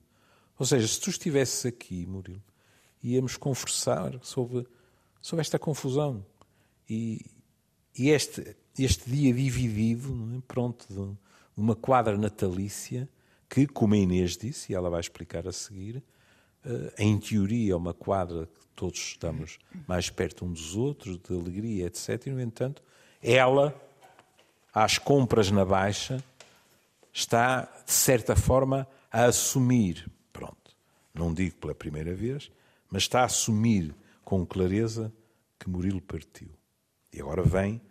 [0.57, 2.41] Ou seja, se tu estivesses aqui, Murilo,
[3.03, 4.65] íamos conversar sobre,
[5.21, 6.25] sobre esta confusão.
[6.89, 7.23] E,
[7.95, 10.41] e este, este dia dividido, é?
[10.47, 11.15] pronto, de
[11.55, 13.07] uma quadra natalícia,
[13.49, 16.03] que, como a Inês disse, e ela vai explicar a seguir,
[16.65, 19.57] eh, em teoria é uma quadra que todos estamos
[19.87, 22.27] mais perto uns dos outros, de alegria, etc.
[22.27, 22.83] E, no entanto,
[23.21, 23.73] ela,
[24.73, 26.23] às compras na baixa,
[27.13, 30.75] está, de certa forma, a assumir, pronto,
[31.13, 32.51] não digo pela primeira vez,
[32.89, 35.11] mas está a assumir com clareza
[35.57, 36.49] que Murilo partiu.
[37.11, 37.81] E agora vem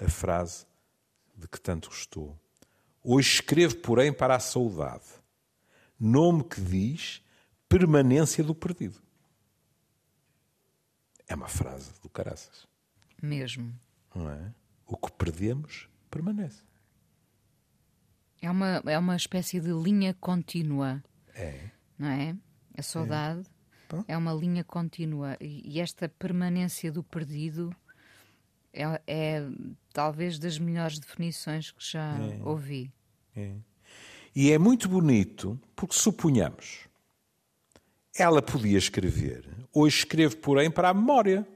[0.00, 0.66] a frase
[1.36, 2.38] de que tanto gostou.
[3.02, 5.04] Hoje escrevo, porém, para a saudade,
[5.98, 7.22] nome que diz
[7.68, 8.98] permanência do perdido.
[11.26, 12.66] É uma frase do caraças,
[13.22, 13.72] Mesmo.
[14.14, 14.52] não é?
[14.86, 16.62] O que perdemos permanece.
[18.40, 21.02] É uma, é uma espécie de linha contínua,
[21.34, 21.70] É.
[21.98, 22.36] não é?
[22.76, 23.44] A saudade
[23.88, 24.04] Pá.
[24.06, 25.36] é uma linha contínua.
[25.40, 27.74] E esta permanência do perdido
[28.72, 29.46] é, é
[29.92, 32.92] talvez das melhores definições que já ouvi.
[33.36, 33.54] É.
[34.34, 36.86] E é muito bonito porque, suponhamos,
[38.16, 39.44] ela podia escrever.
[39.72, 41.46] Hoje escrevo, porém, para a memória.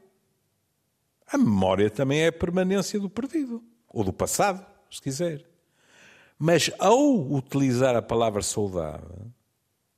[1.26, 5.44] A memória também é a permanência do perdido, ou do passado, se quiser.
[6.38, 9.06] Mas ao utilizar a palavra saudade,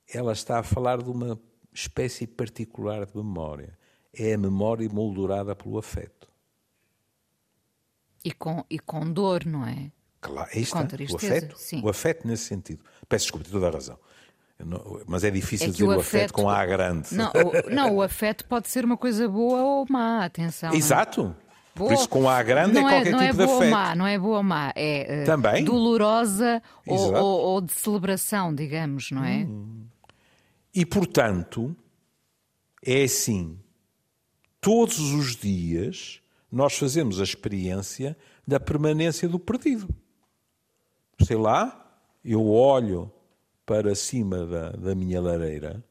[0.07, 1.39] ela está a falar de uma
[1.73, 3.77] espécie particular de memória.
[4.13, 6.29] É a memória moldurada pelo afeto.
[8.25, 9.91] E com, e com dor, não é?
[10.19, 10.79] Claro, aí está.
[11.11, 11.81] O afeto, sim.
[11.83, 12.83] o afeto nesse sentido.
[13.07, 13.99] Peço desculpa, toda a razão.
[14.57, 17.13] Não- mas é difícil É dizer o afeto, afeto- com A grande.
[17.13, 20.71] Não o, não, o afeto pode ser uma coisa boa ou má, atenção.
[20.73, 20.75] é?
[20.75, 21.35] Exato.
[21.75, 23.57] Por Boa- isso, com A grande não é qualquer não tipo é de boa ou
[23.57, 23.71] afeto.
[23.71, 25.63] má, não é boa ou má, é eh, Também.
[25.65, 29.45] dolorosa ou, ou- ou de celebração, digamos, não é?
[30.73, 31.75] E, portanto,
[32.83, 33.59] é assim.
[34.61, 36.21] Todos os dias
[36.55, 38.15] nós fazemos a experiência
[38.47, 39.93] da permanência do perdido.
[41.21, 43.11] Sei lá, eu olho
[43.65, 45.83] para cima da, da minha lareira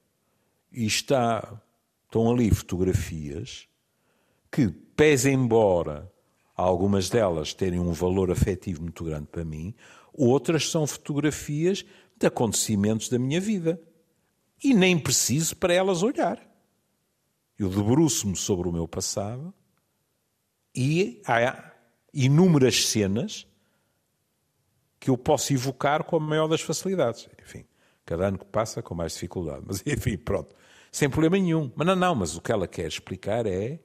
[0.72, 1.60] e está,
[2.06, 3.68] estão ali fotografias
[4.50, 6.10] que, pese embora
[6.56, 9.74] algumas delas terem um valor afetivo muito grande para mim,
[10.14, 11.84] outras são fotografias
[12.16, 13.78] de acontecimentos da minha vida.
[14.62, 16.40] E nem preciso para elas olhar.
[17.58, 19.52] Eu debruço-me sobre o meu passado
[20.74, 21.72] e há
[22.12, 23.46] inúmeras cenas
[24.98, 27.28] que eu posso evocar com a maior das facilidades.
[27.42, 27.66] Enfim,
[28.04, 29.62] cada ano que passa com mais dificuldade.
[29.66, 30.54] Mas enfim, pronto.
[30.90, 31.70] Sem problema nenhum.
[31.76, 33.80] Mas não, não, mas o que ela quer explicar é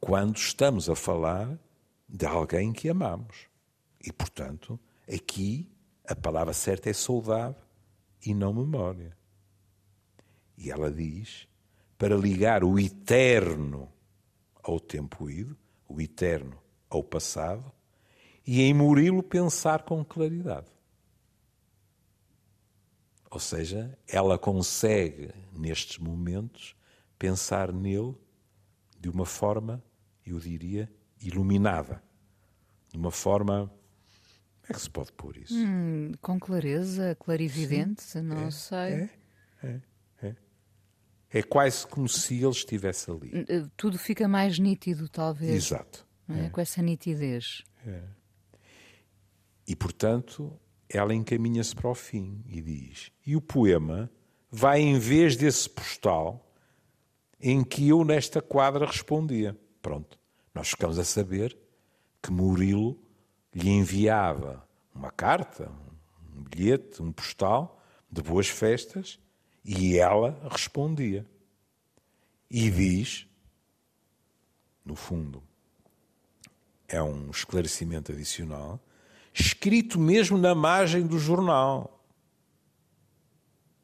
[0.00, 1.58] quando estamos a falar
[2.08, 3.48] de alguém que amamos.
[4.04, 4.78] E, portanto,
[5.12, 5.70] aqui
[6.06, 7.56] a palavra certa é saudade
[8.24, 9.16] e não memória.
[10.56, 11.48] E ela diz
[11.96, 13.90] para ligar o eterno
[14.62, 15.56] ao tempo ido,
[15.88, 17.72] o eterno ao passado,
[18.46, 20.70] e em Murilo pensar com claridade.
[23.30, 26.76] Ou seja, ela consegue, nestes momentos,
[27.18, 28.14] pensar nele
[29.00, 29.82] de uma forma,
[30.24, 32.02] eu diria, iluminada.
[32.90, 33.72] De uma forma.
[34.60, 35.54] Como é que se pode pôr isso?
[35.54, 38.92] Hum, com clareza, clarividente, não sei.
[38.92, 39.10] É,
[39.62, 39.80] é,
[41.32, 41.38] é.
[41.38, 43.30] É quase como se ele estivesse ali.
[43.48, 46.06] Eh, Tudo fica mais nítido, talvez, Exato.
[46.28, 46.50] não é?
[46.50, 47.64] com essa nitidez.
[49.66, 54.10] E, portanto, ela encaminha-se para o fim e diz: E o poema
[54.50, 56.52] vai em vez desse postal
[57.40, 59.58] em que eu, nesta quadra, respondia.
[59.80, 60.18] Pronto,
[60.54, 61.56] nós ficamos a saber
[62.22, 63.02] que Murilo
[63.54, 65.70] lhe enviava uma carta,
[66.36, 69.18] um bilhete, um postal de boas festas
[69.64, 71.26] e ela respondia.
[72.50, 73.26] E diz,
[74.84, 75.42] no fundo,
[76.88, 78.80] é um esclarecimento adicional,
[79.32, 82.04] escrito mesmo na margem do jornal.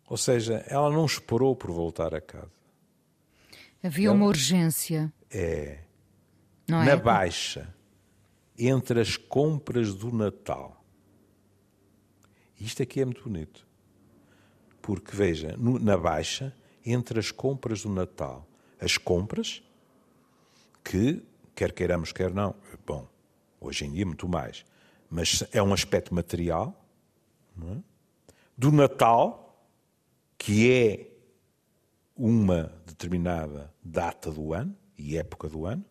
[0.08, 2.50] Ou seja, ela não esperou por voltar a casa.
[3.82, 5.80] Havia uma urgência, É
[6.66, 6.96] não na é?
[6.96, 7.74] baixa,
[8.58, 10.84] entre as compras do Natal.
[12.60, 13.67] Isto aqui é muito bonito.
[14.88, 18.48] Porque, veja, no- na baixa, entre as compras do Natal,
[18.80, 19.62] as compras
[20.82, 21.22] que,
[21.54, 22.54] quer queiramos, quer não,
[22.86, 23.06] bom,
[23.60, 24.64] hoje em dia muito mais,
[25.10, 26.88] mas é um aspecto material,
[27.62, 27.82] é?
[28.56, 29.62] do Natal,
[30.38, 31.10] que é
[32.16, 35.84] uma determinada data do ano e época do ano,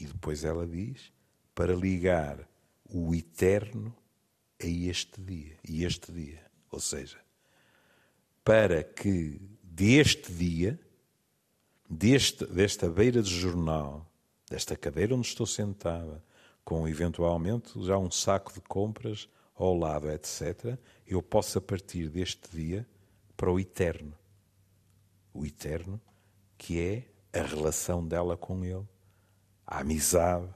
[0.00, 1.12] e depois ela diz
[1.56, 2.48] para ligar
[2.88, 3.92] o eterno
[4.62, 6.48] a este dia e este dia.
[6.70, 7.18] Ou seja,
[8.50, 10.76] para que deste dia,
[11.88, 14.04] deste, desta beira de jornal,
[14.50, 16.20] desta cadeira onde estou sentada,
[16.64, 22.84] com eventualmente já um saco de compras ao lado, etc., eu possa partir deste dia
[23.36, 24.18] para o eterno.
[25.32, 26.00] O eterno
[26.58, 28.84] que é a relação dela com ele,
[29.64, 30.52] a amizade,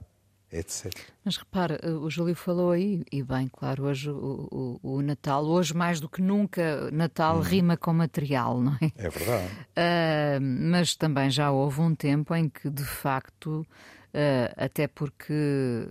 [0.51, 0.93] etc.
[1.25, 5.45] Mas repara, eh, o Júlio falou aí, e bem, claro, hoje o, o, o Natal,
[5.45, 7.41] hoje mais do que nunca, Natal hum.
[7.41, 8.93] rima com material, não é?
[8.97, 9.53] É verdade.
[9.53, 13.67] Uh, mas também já houve um tempo em que, de facto,
[14.15, 15.89] uh, até porque,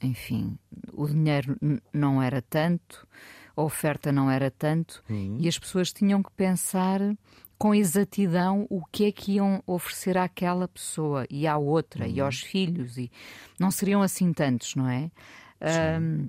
[0.00, 0.58] enfim,
[0.92, 1.58] o dinheiro
[1.92, 3.06] não era tanto,
[3.56, 5.38] a oferta não era tanto, hum.
[5.40, 7.00] e as pessoas tinham que pensar
[7.64, 12.10] com exatidão o que é que iam oferecer àquela pessoa e à outra uhum.
[12.10, 13.10] e aos filhos e
[13.58, 15.10] não seriam assim tantos, não é?
[15.98, 16.28] Um,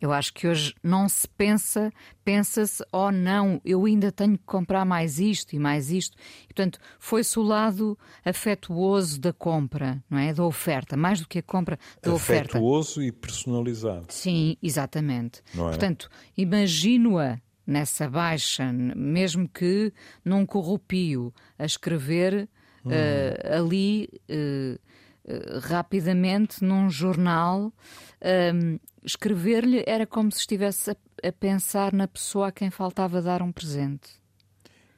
[0.00, 1.92] eu acho que hoje não se pensa,
[2.24, 6.16] pensa-se, oh não, eu ainda tenho que comprar mais isto e mais isto.
[6.44, 10.32] E, portanto, foi-se o lado afetuoso da compra, não é?
[10.32, 12.50] Da oferta, mais do que a compra da afetuoso oferta.
[12.56, 14.06] Afetuoso e personalizado.
[14.08, 15.42] Sim, exatamente.
[15.52, 15.58] É?
[15.58, 19.92] Portanto, imagino-a nessa baixa, mesmo que
[20.24, 22.48] num corrupio, a escrever
[22.84, 24.78] uh, ali uh,
[25.24, 27.72] uh, rapidamente num jornal.
[28.20, 33.42] Ehm, escrever-lhe era como se estivesse a, a pensar na pessoa a quem faltava dar
[33.42, 34.10] um presente.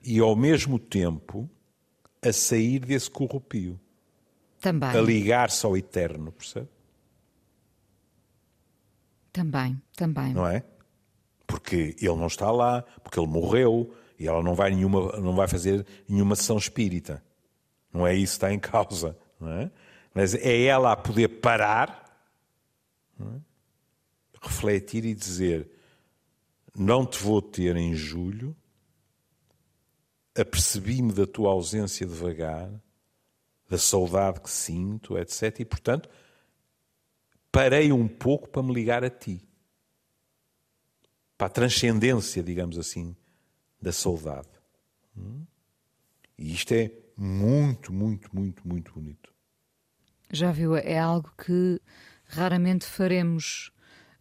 [0.04, 1.50] E ao mesmo tempo
[2.22, 3.78] a sair desse corrupio.
[4.60, 4.90] Também.
[4.90, 6.68] A ligar-se ao eterno, percebe?
[9.32, 10.32] Também, também.
[10.32, 10.64] Não é?
[11.46, 15.46] Porque ele não está lá, porque ele morreu e ela não vai, nenhuma, não vai
[15.46, 17.22] fazer nenhuma sessão espírita.
[17.92, 19.16] Não é isso que está em causa.
[19.40, 19.70] É?
[20.14, 22.04] Mas é ela a poder parar,
[23.20, 23.24] é?
[24.40, 25.70] refletir e dizer:
[26.74, 28.56] Não te vou ter em julho,
[30.34, 32.70] apercebi-me da tua ausência devagar,
[33.68, 35.60] da saudade que sinto, etc.
[35.60, 36.08] E, portanto,
[37.52, 39.46] parei um pouco para me ligar a ti
[41.36, 43.14] para a transcendência, digamos assim,
[43.80, 44.48] da saudade.
[46.38, 49.32] E isto é muito, muito, muito, muito bonito.
[50.30, 50.76] Já viu?
[50.76, 51.80] É algo que
[52.26, 53.70] raramente faremos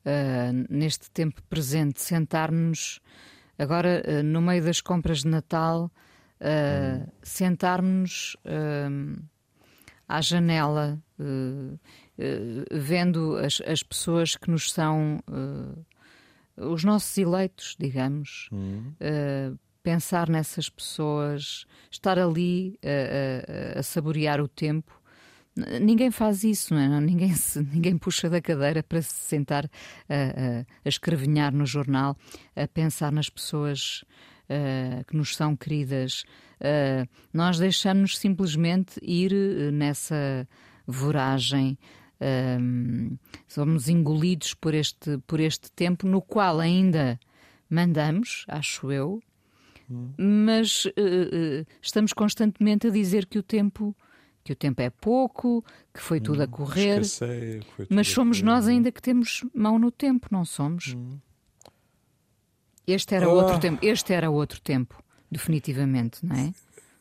[0.05, 2.99] uh, neste tempo presente, sentar-nos
[3.57, 5.91] agora uh, no meio das compras de Natal,
[6.39, 7.07] uh, hum.
[7.23, 8.37] sentar-nos
[10.07, 11.01] à janela,
[12.71, 15.19] vendo as, as, pessoas que nos são
[16.57, 24.47] os nossos eleitos, digamos, uh, pensar nessas pessoas, estar ali uh, uh, a saborear o
[24.47, 24.99] tempo.
[25.81, 26.99] Ninguém faz isso, não é?
[26.99, 29.69] Ninguém, se, ninguém puxa da cadeira para se sentar
[30.09, 32.17] a, a escrevinhar no jornal,
[32.55, 34.03] a pensar nas pessoas
[35.07, 36.23] que nos são queridas.
[37.33, 39.31] nós deixamos-nos simplesmente ir
[39.71, 40.47] nessa
[40.85, 41.79] voragem
[42.25, 47.19] um, somos engolidos por este, por este tempo no qual ainda
[47.69, 49.21] mandamos, acho eu,
[49.89, 50.11] hum.
[50.17, 53.95] mas uh, uh, estamos constantemente a dizer que o tempo
[54.43, 58.67] que o tempo é pouco, que foi tudo a hum, correr, Esquecei, mas somos nós
[58.67, 60.93] ainda que temos mão no tempo, não somos?
[60.95, 61.17] Hum.
[62.85, 63.33] Este era oh.
[63.33, 66.53] outro tempo, este era outro tempo, definitivamente, não é?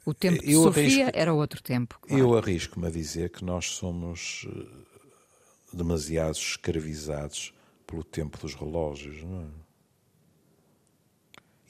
[0.07, 1.99] O tempo de eu Sofia arrisco, era outro tempo.
[2.01, 2.23] Claro.
[2.23, 4.94] Eu arrisco-me a dizer que nós somos eh,
[5.75, 7.53] demasiado escravizados
[7.87, 9.23] pelo tempo dos relógios.
[9.23, 9.47] Não é?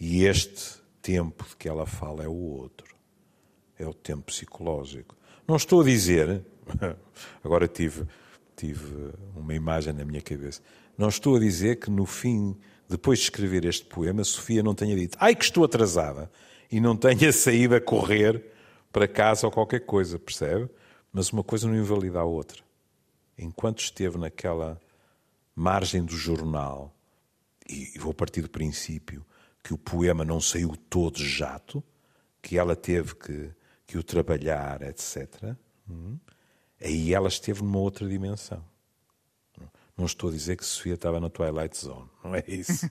[0.00, 2.94] E este tempo de que ela fala é o outro.
[3.78, 5.16] É o tempo psicológico.
[5.46, 6.44] Não estou a dizer,
[7.42, 8.06] agora tive,
[8.56, 10.62] tive uma imagem na minha cabeça,
[10.96, 12.56] não estou a dizer que no fim,
[12.88, 16.30] depois de escrever este poema, Sofia não tenha dito ai que estou atrasada
[16.70, 18.42] e não tenha saído a correr
[18.92, 20.70] para casa ou qualquer coisa, percebe?
[21.12, 22.64] Mas uma coisa não invalida a outra
[23.38, 24.80] enquanto esteve naquela
[25.54, 26.94] margem do jornal,
[27.68, 29.24] e vou partir do princípio
[29.62, 31.82] que o poema não saiu todo jato,
[32.42, 33.50] que ela teve que,
[33.86, 35.56] que o trabalhar, etc.,
[35.88, 36.18] hum,
[36.80, 38.62] aí ela esteve numa outra dimensão.
[39.96, 42.90] Não estou a dizer que Sofia estava na Twilight Zone, não é isso.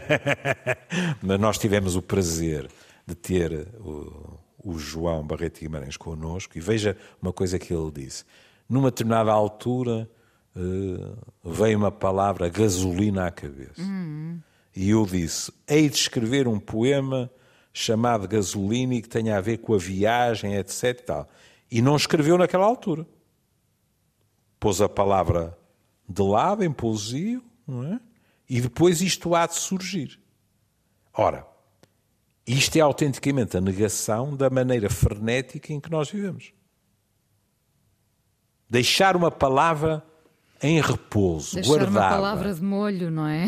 [1.22, 2.70] Mas nós tivemos o prazer
[3.06, 8.24] de ter o, o João Barreto Guimarães connosco e veja uma coisa que ele disse.
[8.68, 10.08] Numa determinada altura
[10.56, 13.80] uh, veio uma palavra gasolina à cabeça.
[13.80, 14.40] Uhum.
[14.74, 17.30] E eu disse: hei de escrever um poema
[17.72, 20.84] chamado Gasolina e que tenha a ver com a viagem, etc.
[20.84, 21.28] E, tal.
[21.70, 23.06] e não escreveu naquela altura.
[24.60, 25.58] Pôs a palavra
[26.08, 28.00] de lado em poesia, é?
[28.48, 30.20] E depois isto há de surgir.
[31.12, 31.46] Ora,
[32.46, 36.52] isto é autenticamente a negação da maneira frenética em que nós vivemos.
[38.74, 40.02] Deixar uma palavra
[40.60, 41.90] em repouso, Deixar guardada.
[41.92, 43.46] uma palavra de molho, não é?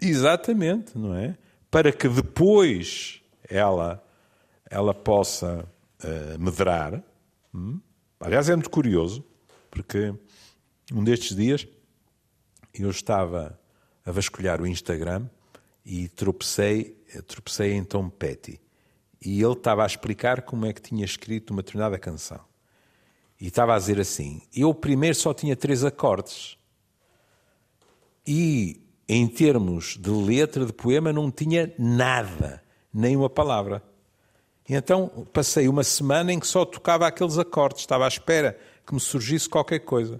[0.00, 1.36] Exatamente, não é?
[1.68, 4.00] Para que depois ela,
[4.70, 5.68] ela possa
[6.04, 7.02] uh, medrar.
[7.52, 7.80] Hum?
[8.20, 9.24] Aliás, é muito curioso,
[9.72, 10.14] porque
[10.92, 11.66] um destes dias
[12.72, 13.58] eu estava
[14.06, 15.26] a vasculhar o Instagram
[15.84, 18.60] e tropecei, tropecei em Tom Petty.
[19.20, 22.46] E ele estava a explicar como é que tinha escrito uma determinada canção.
[23.40, 26.56] E estava a dizer assim: eu primeiro só tinha três acordes.
[28.26, 32.62] E em termos de letra de poema não tinha nada,
[32.92, 33.82] nem uma palavra.
[34.68, 39.00] Então passei uma semana em que só tocava aqueles acordes, estava à espera que me
[39.00, 40.16] surgisse qualquer coisa.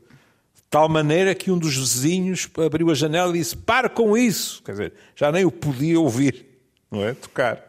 [0.55, 4.63] De tal maneira que um dos vizinhos abriu a janela e disse: Para com isso!
[4.63, 6.47] Quer dizer, já nem o podia ouvir,
[6.91, 7.13] não é?
[7.13, 7.63] Tocar.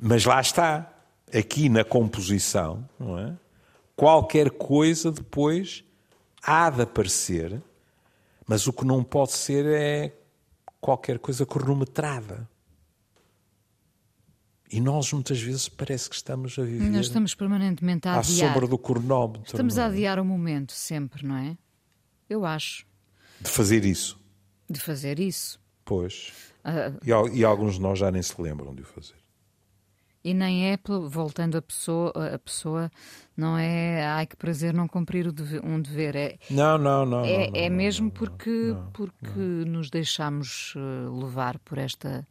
[0.00, 0.90] Mas lá está,
[1.32, 3.34] aqui na composição, não é?
[3.96, 5.84] Qualquer coisa depois
[6.42, 7.62] há de aparecer,
[8.46, 10.16] mas o que não pode ser é
[10.80, 12.48] qualquer coisa cronometrada.
[14.70, 16.90] E nós muitas vezes parece que estamos a viver.
[16.90, 18.48] Nós estamos permanentemente a adiar.
[18.48, 19.46] À sombra do cronómetro.
[19.46, 19.84] Estamos a é?
[19.86, 21.56] adiar o momento sempre, não é?
[22.28, 22.84] Eu acho.
[23.40, 24.18] De fazer isso.
[24.68, 25.60] De fazer isso.
[25.84, 26.32] Pois.
[26.64, 29.23] Uh, e, e, alguns de nós já nem se lembram de o fazer.
[30.24, 30.78] E nem é,
[31.10, 32.90] voltando a pessoa, a pessoa
[33.36, 35.26] não é, ai que prazer não cumprir
[35.62, 36.16] um dever.
[36.16, 37.24] É, não, não, não.
[37.24, 42.26] É, não, é não, mesmo porque, porque nos deixamos eh, levar por esta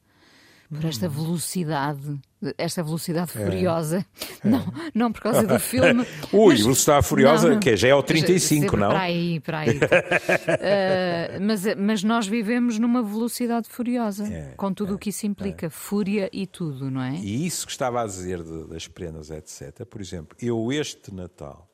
[0.74, 2.20] por esta velocidade,
[2.58, 3.46] esta velocidade é.
[3.46, 4.06] furiosa.
[4.44, 4.48] É.
[4.48, 6.06] Não, não por causa do filme.
[6.32, 6.62] Ui, mas...
[6.62, 7.60] velocidade furiosa, não, não.
[7.60, 8.90] que é, já é o 35, não?
[8.90, 9.78] Para aí, para aí.
[9.78, 15.70] uh, mas, mas nós vivemos numa velocidade furiosa, é, com tudo o que isso implica,
[15.70, 17.16] fúria e tudo, não é?
[17.16, 19.86] E isso que estava a dizer de, das prendas, etc.
[19.86, 21.70] Por exemplo, eu este Natal,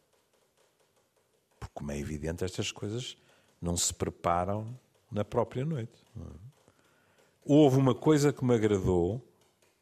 [1.60, 3.18] porque como é evidente, estas coisas
[3.62, 4.68] não se preparam
[5.12, 6.00] na própria noite.
[6.18, 6.50] É?
[7.50, 9.28] houve uma coisa que me agradou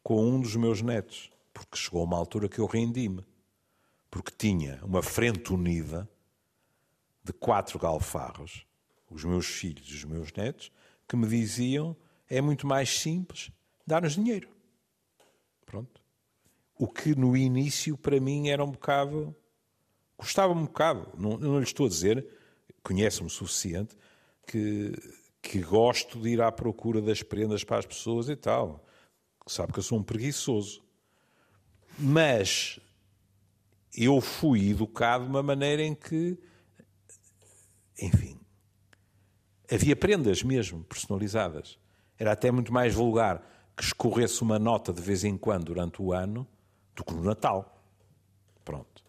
[0.07, 3.25] com um dos meus netos, porque chegou uma altura que eu rendi-me,
[4.09, 6.09] porque tinha uma frente unida
[7.21, 8.65] de quatro galfarros,
[9.09, 10.71] os meus filhos e os meus netos,
[11.05, 11.93] que me diziam
[12.29, 13.51] é muito mais simples
[13.85, 14.47] dar-nos dinheiro.
[15.65, 16.01] Pronto.
[16.79, 19.35] O que no início para mim era um bocado.
[20.15, 21.11] custava um bocado.
[21.17, 22.25] Não, não lhe estou a dizer,
[22.81, 23.93] conhece-me o suficiente,
[24.47, 24.93] que
[25.41, 28.86] que gosto de ir à procura das prendas para as pessoas e tal.
[29.47, 30.83] Sabe que eu sou um preguiçoso.
[31.97, 32.79] Mas
[33.95, 36.37] eu fui educado de uma maneira em que,
[37.99, 38.39] enfim,
[39.71, 41.79] havia prendas mesmo personalizadas.
[42.19, 43.41] Era até muito mais vulgar
[43.75, 46.47] que escorresse uma nota de vez em quando durante o ano
[46.95, 47.81] do que no Natal.
[48.63, 49.03] Pronto.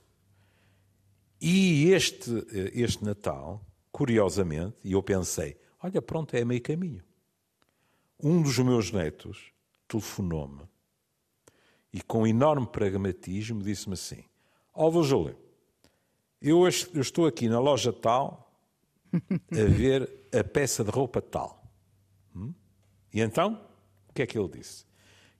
[1.41, 2.30] E este,
[2.72, 7.03] este Natal, curiosamente, e eu pensei, Olha, pronto, é meio caminho.
[8.20, 9.53] Um dos meus netos
[9.89, 10.68] telefonou-me
[11.93, 14.22] e, com enorme pragmatismo, disse-me assim:
[14.74, 15.36] Ó, Júlio,
[16.41, 16.62] eu,
[16.95, 18.53] eu estou aqui na loja tal
[19.12, 21.64] a ver a peça de roupa tal.
[22.36, 22.53] Hum?
[23.12, 23.61] E então,
[24.09, 24.84] o que é que ele disse?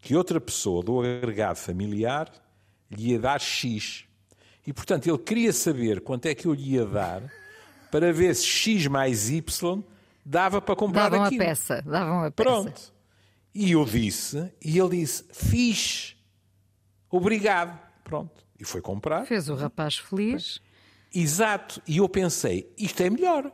[0.01, 2.33] Que outra pessoa do agregado familiar
[2.91, 4.07] lhe ia dar X.
[4.67, 7.23] E, portanto, ele queria saber quanto é que eu lhe ia dar
[7.91, 9.83] para ver se X mais Y
[10.25, 11.43] dava para comprar davam aquilo.
[11.43, 12.51] a peça, davam a peça.
[12.51, 12.98] Pronto.
[13.61, 16.17] E eu disse, e ele disse, fiz,
[17.11, 17.77] obrigado.
[18.05, 18.47] Pronto.
[18.57, 19.27] E foi comprar.
[19.27, 20.61] Fez o rapaz feliz.
[21.13, 21.83] Exato.
[21.85, 23.51] E eu pensei, isto é melhor.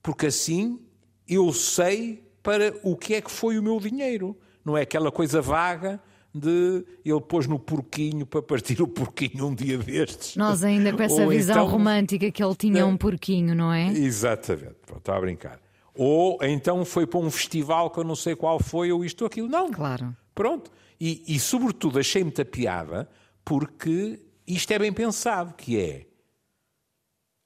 [0.00, 0.80] Porque assim
[1.26, 4.38] eu sei para o que é que foi o meu dinheiro.
[4.64, 6.00] Não é aquela coisa vaga
[6.32, 10.36] de ele pôs no porquinho para partir o porquinho um dia destes.
[10.36, 11.66] Nós ainda com essa Ou visão então...
[11.66, 13.88] romântica que ele tinha um porquinho, não é?
[13.88, 15.67] Exatamente, pronto, está a brincar.
[16.00, 19.26] Ou então foi para um festival que eu não sei qual foi, ou isto ou
[19.26, 19.48] aquilo.
[19.48, 19.68] Não.
[19.68, 20.16] Claro.
[20.32, 20.70] Pronto.
[21.00, 23.10] E, e sobretudo achei muita piada
[23.44, 26.06] porque isto é bem pensado, que é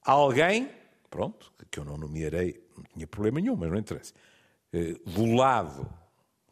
[0.03, 0.69] alguém,
[1.09, 4.13] pronto, que eu não nomearei, não tinha problema nenhum, mas não interessa,
[4.71, 5.91] eh, do lado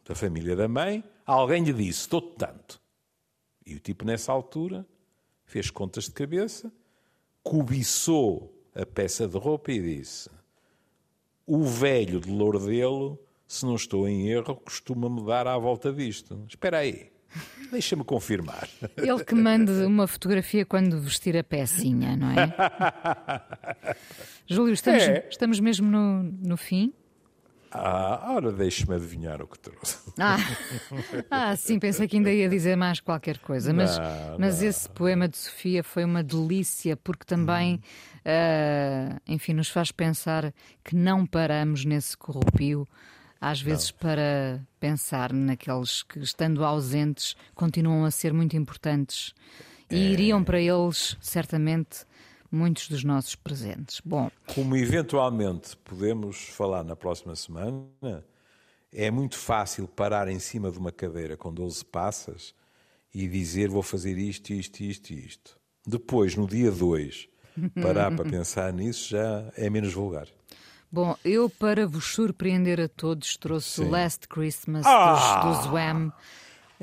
[0.04, 2.80] da família da mãe, alguém lhe disse: dou-te tanto.
[3.64, 4.84] E o tipo, nessa altura,
[5.44, 6.72] fez contas de cabeça,
[7.44, 10.28] cobiçou a peça de roupa e disse:
[11.46, 16.44] O velho de Lourdelo, se não estou em erro, costuma-me dar à volta disto.
[16.48, 17.10] Espera aí.
[17.70, 18.68] Deixa-me confirmar.
[18.96, 23.96] Ele que mande uma fotografia quando vestir a pecinha, não é?
[24.46, 25.26] Júlio, estamos, é.
[25.30, 26.92] estamos mesmo no, no fim?
[27.74, 29.96] Ah, ora, deixe-me adivinhar o que trouxe.
[30.18, 30.36] Ah,
[31.30, 33.72] ah, sim, pensei que ainda ia dizer mais qualquer coisa.
[33.72, 34.68] Mas, não, mas não.
[34.68, 38.11] esse poema de Sofia foi uma delícia, porque também, hum.
[38.26, 40.52] Uh, enfim, nos faz pensar
[40.84, 42.86] que não paramos nesse corrupio
[43.42, 43.98] às vezes não.
[43.98, 49.34] para pensar naqueles que, estando ausentes, continuam a ser muito importantes
[49.90, 49.98] e é...
[49.98, 52.06] iriam para eles, certamente,
[52.52, 54.00] muitos dos nossos presentes.
[54.04, 58.24] Bom, como eventualmente podemos falar na próxima semana,
[58.92, 62.54] é muito fácil parar em cima de uma cadeira com 12 passas
[63.12, 65.58] e dizer vou fazer isto, isto, isto e isto.
[65.84, 67.28] Depois, no dia 2,
[67.80, 70.28] parar para pensar nisso já é menos vulgar.
[70.92, 75.40] Bom, eu para vos surpreender a todos trouxe o Last Christmas ah!
[75.40, 76.12] dos, dos Wham,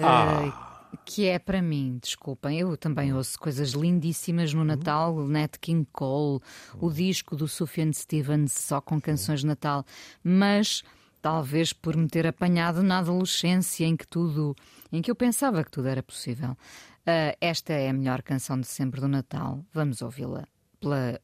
[0.02, 0.48] ah!
[0.92, 5.58] uh, que é para mim, desculpem, eu também ouço coisas lindíssimas no Natal, o Nat
[5.62, 6.42] King Cole,
[6.80, 9.86] o disco do Sufjan Stevens só com canções de Natal,
[10.24, 10.82] mas
[11.22, 14.56] talvez por me ter apanhado na adolescência em que tudo,
[14.92, 16.58] em que eu pensava que tudo era possível.
[17.02, 19.64] Uh, esta é a melhor canção de sempre do Natal.
[19.72, 20.48] Vamos ouvi-la
[20.80, 21.20] pela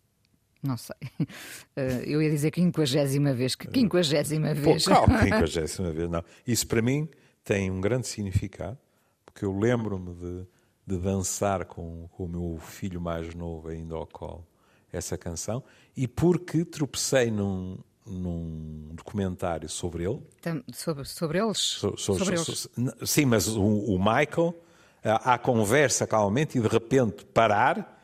[0.65, 0.95] não sei.
[1.19, 3.55] Uh, eu ia dizer quinquagésima vez.
[3.55, 4.83] Que quinquagésima vez?
[4.83, 6.23] Pô, calma, quinquagésima vez, não.
[6.45, 7.07] Isso para mim
[7.43, 8.77] tem um grande significado,
[9.23, 10.47] porque eu lembro-me de,
[10.87, 14.45] de, dançar com, com o meu filho mais novo ainda ao colo
[14.91, 15.61] essa canção
[15.95, 20.21] e porque tropecei num, num documentário sobre ele.
[20.73, 21.57] Sobre, sobre eles?
[21.57, 22.99] So, so, sobre so, eles.
[23.05, 24.55] Sim, mas o, o Michael,
[25.03, 27.94] há conversa calmamente e de repente parar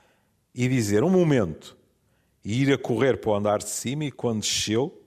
[0.53, 1.77] e dizer um momento
[2.43, 5.01] e ir a correr para o andar de cima e quando desceu,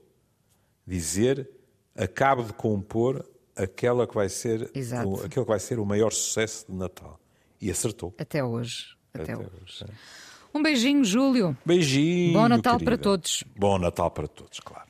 [0.85, 1.49] dizer
[1.95, 3.25] acabo de compor
[3.55, 4.71] aquela que vai ser
[5.05, 7.19] o, aquele que vai ser o maior sucesso de Natal.
[7.61, 8.13] E acertou.
[8.17, 8.95] Até hoje.
[9.13, 9.49] Até, Até hoje.
[9.63, 9.87] hoje é.
[10.53, 11.57] Um beijinho, Júlio.
[11.65, 12.33] Beijinho.
[12.33, 12.91] Bom Natal querida.
[12.91, 13.43] para todos.
[13.57, 14.89] Bom Natal para todos, claro.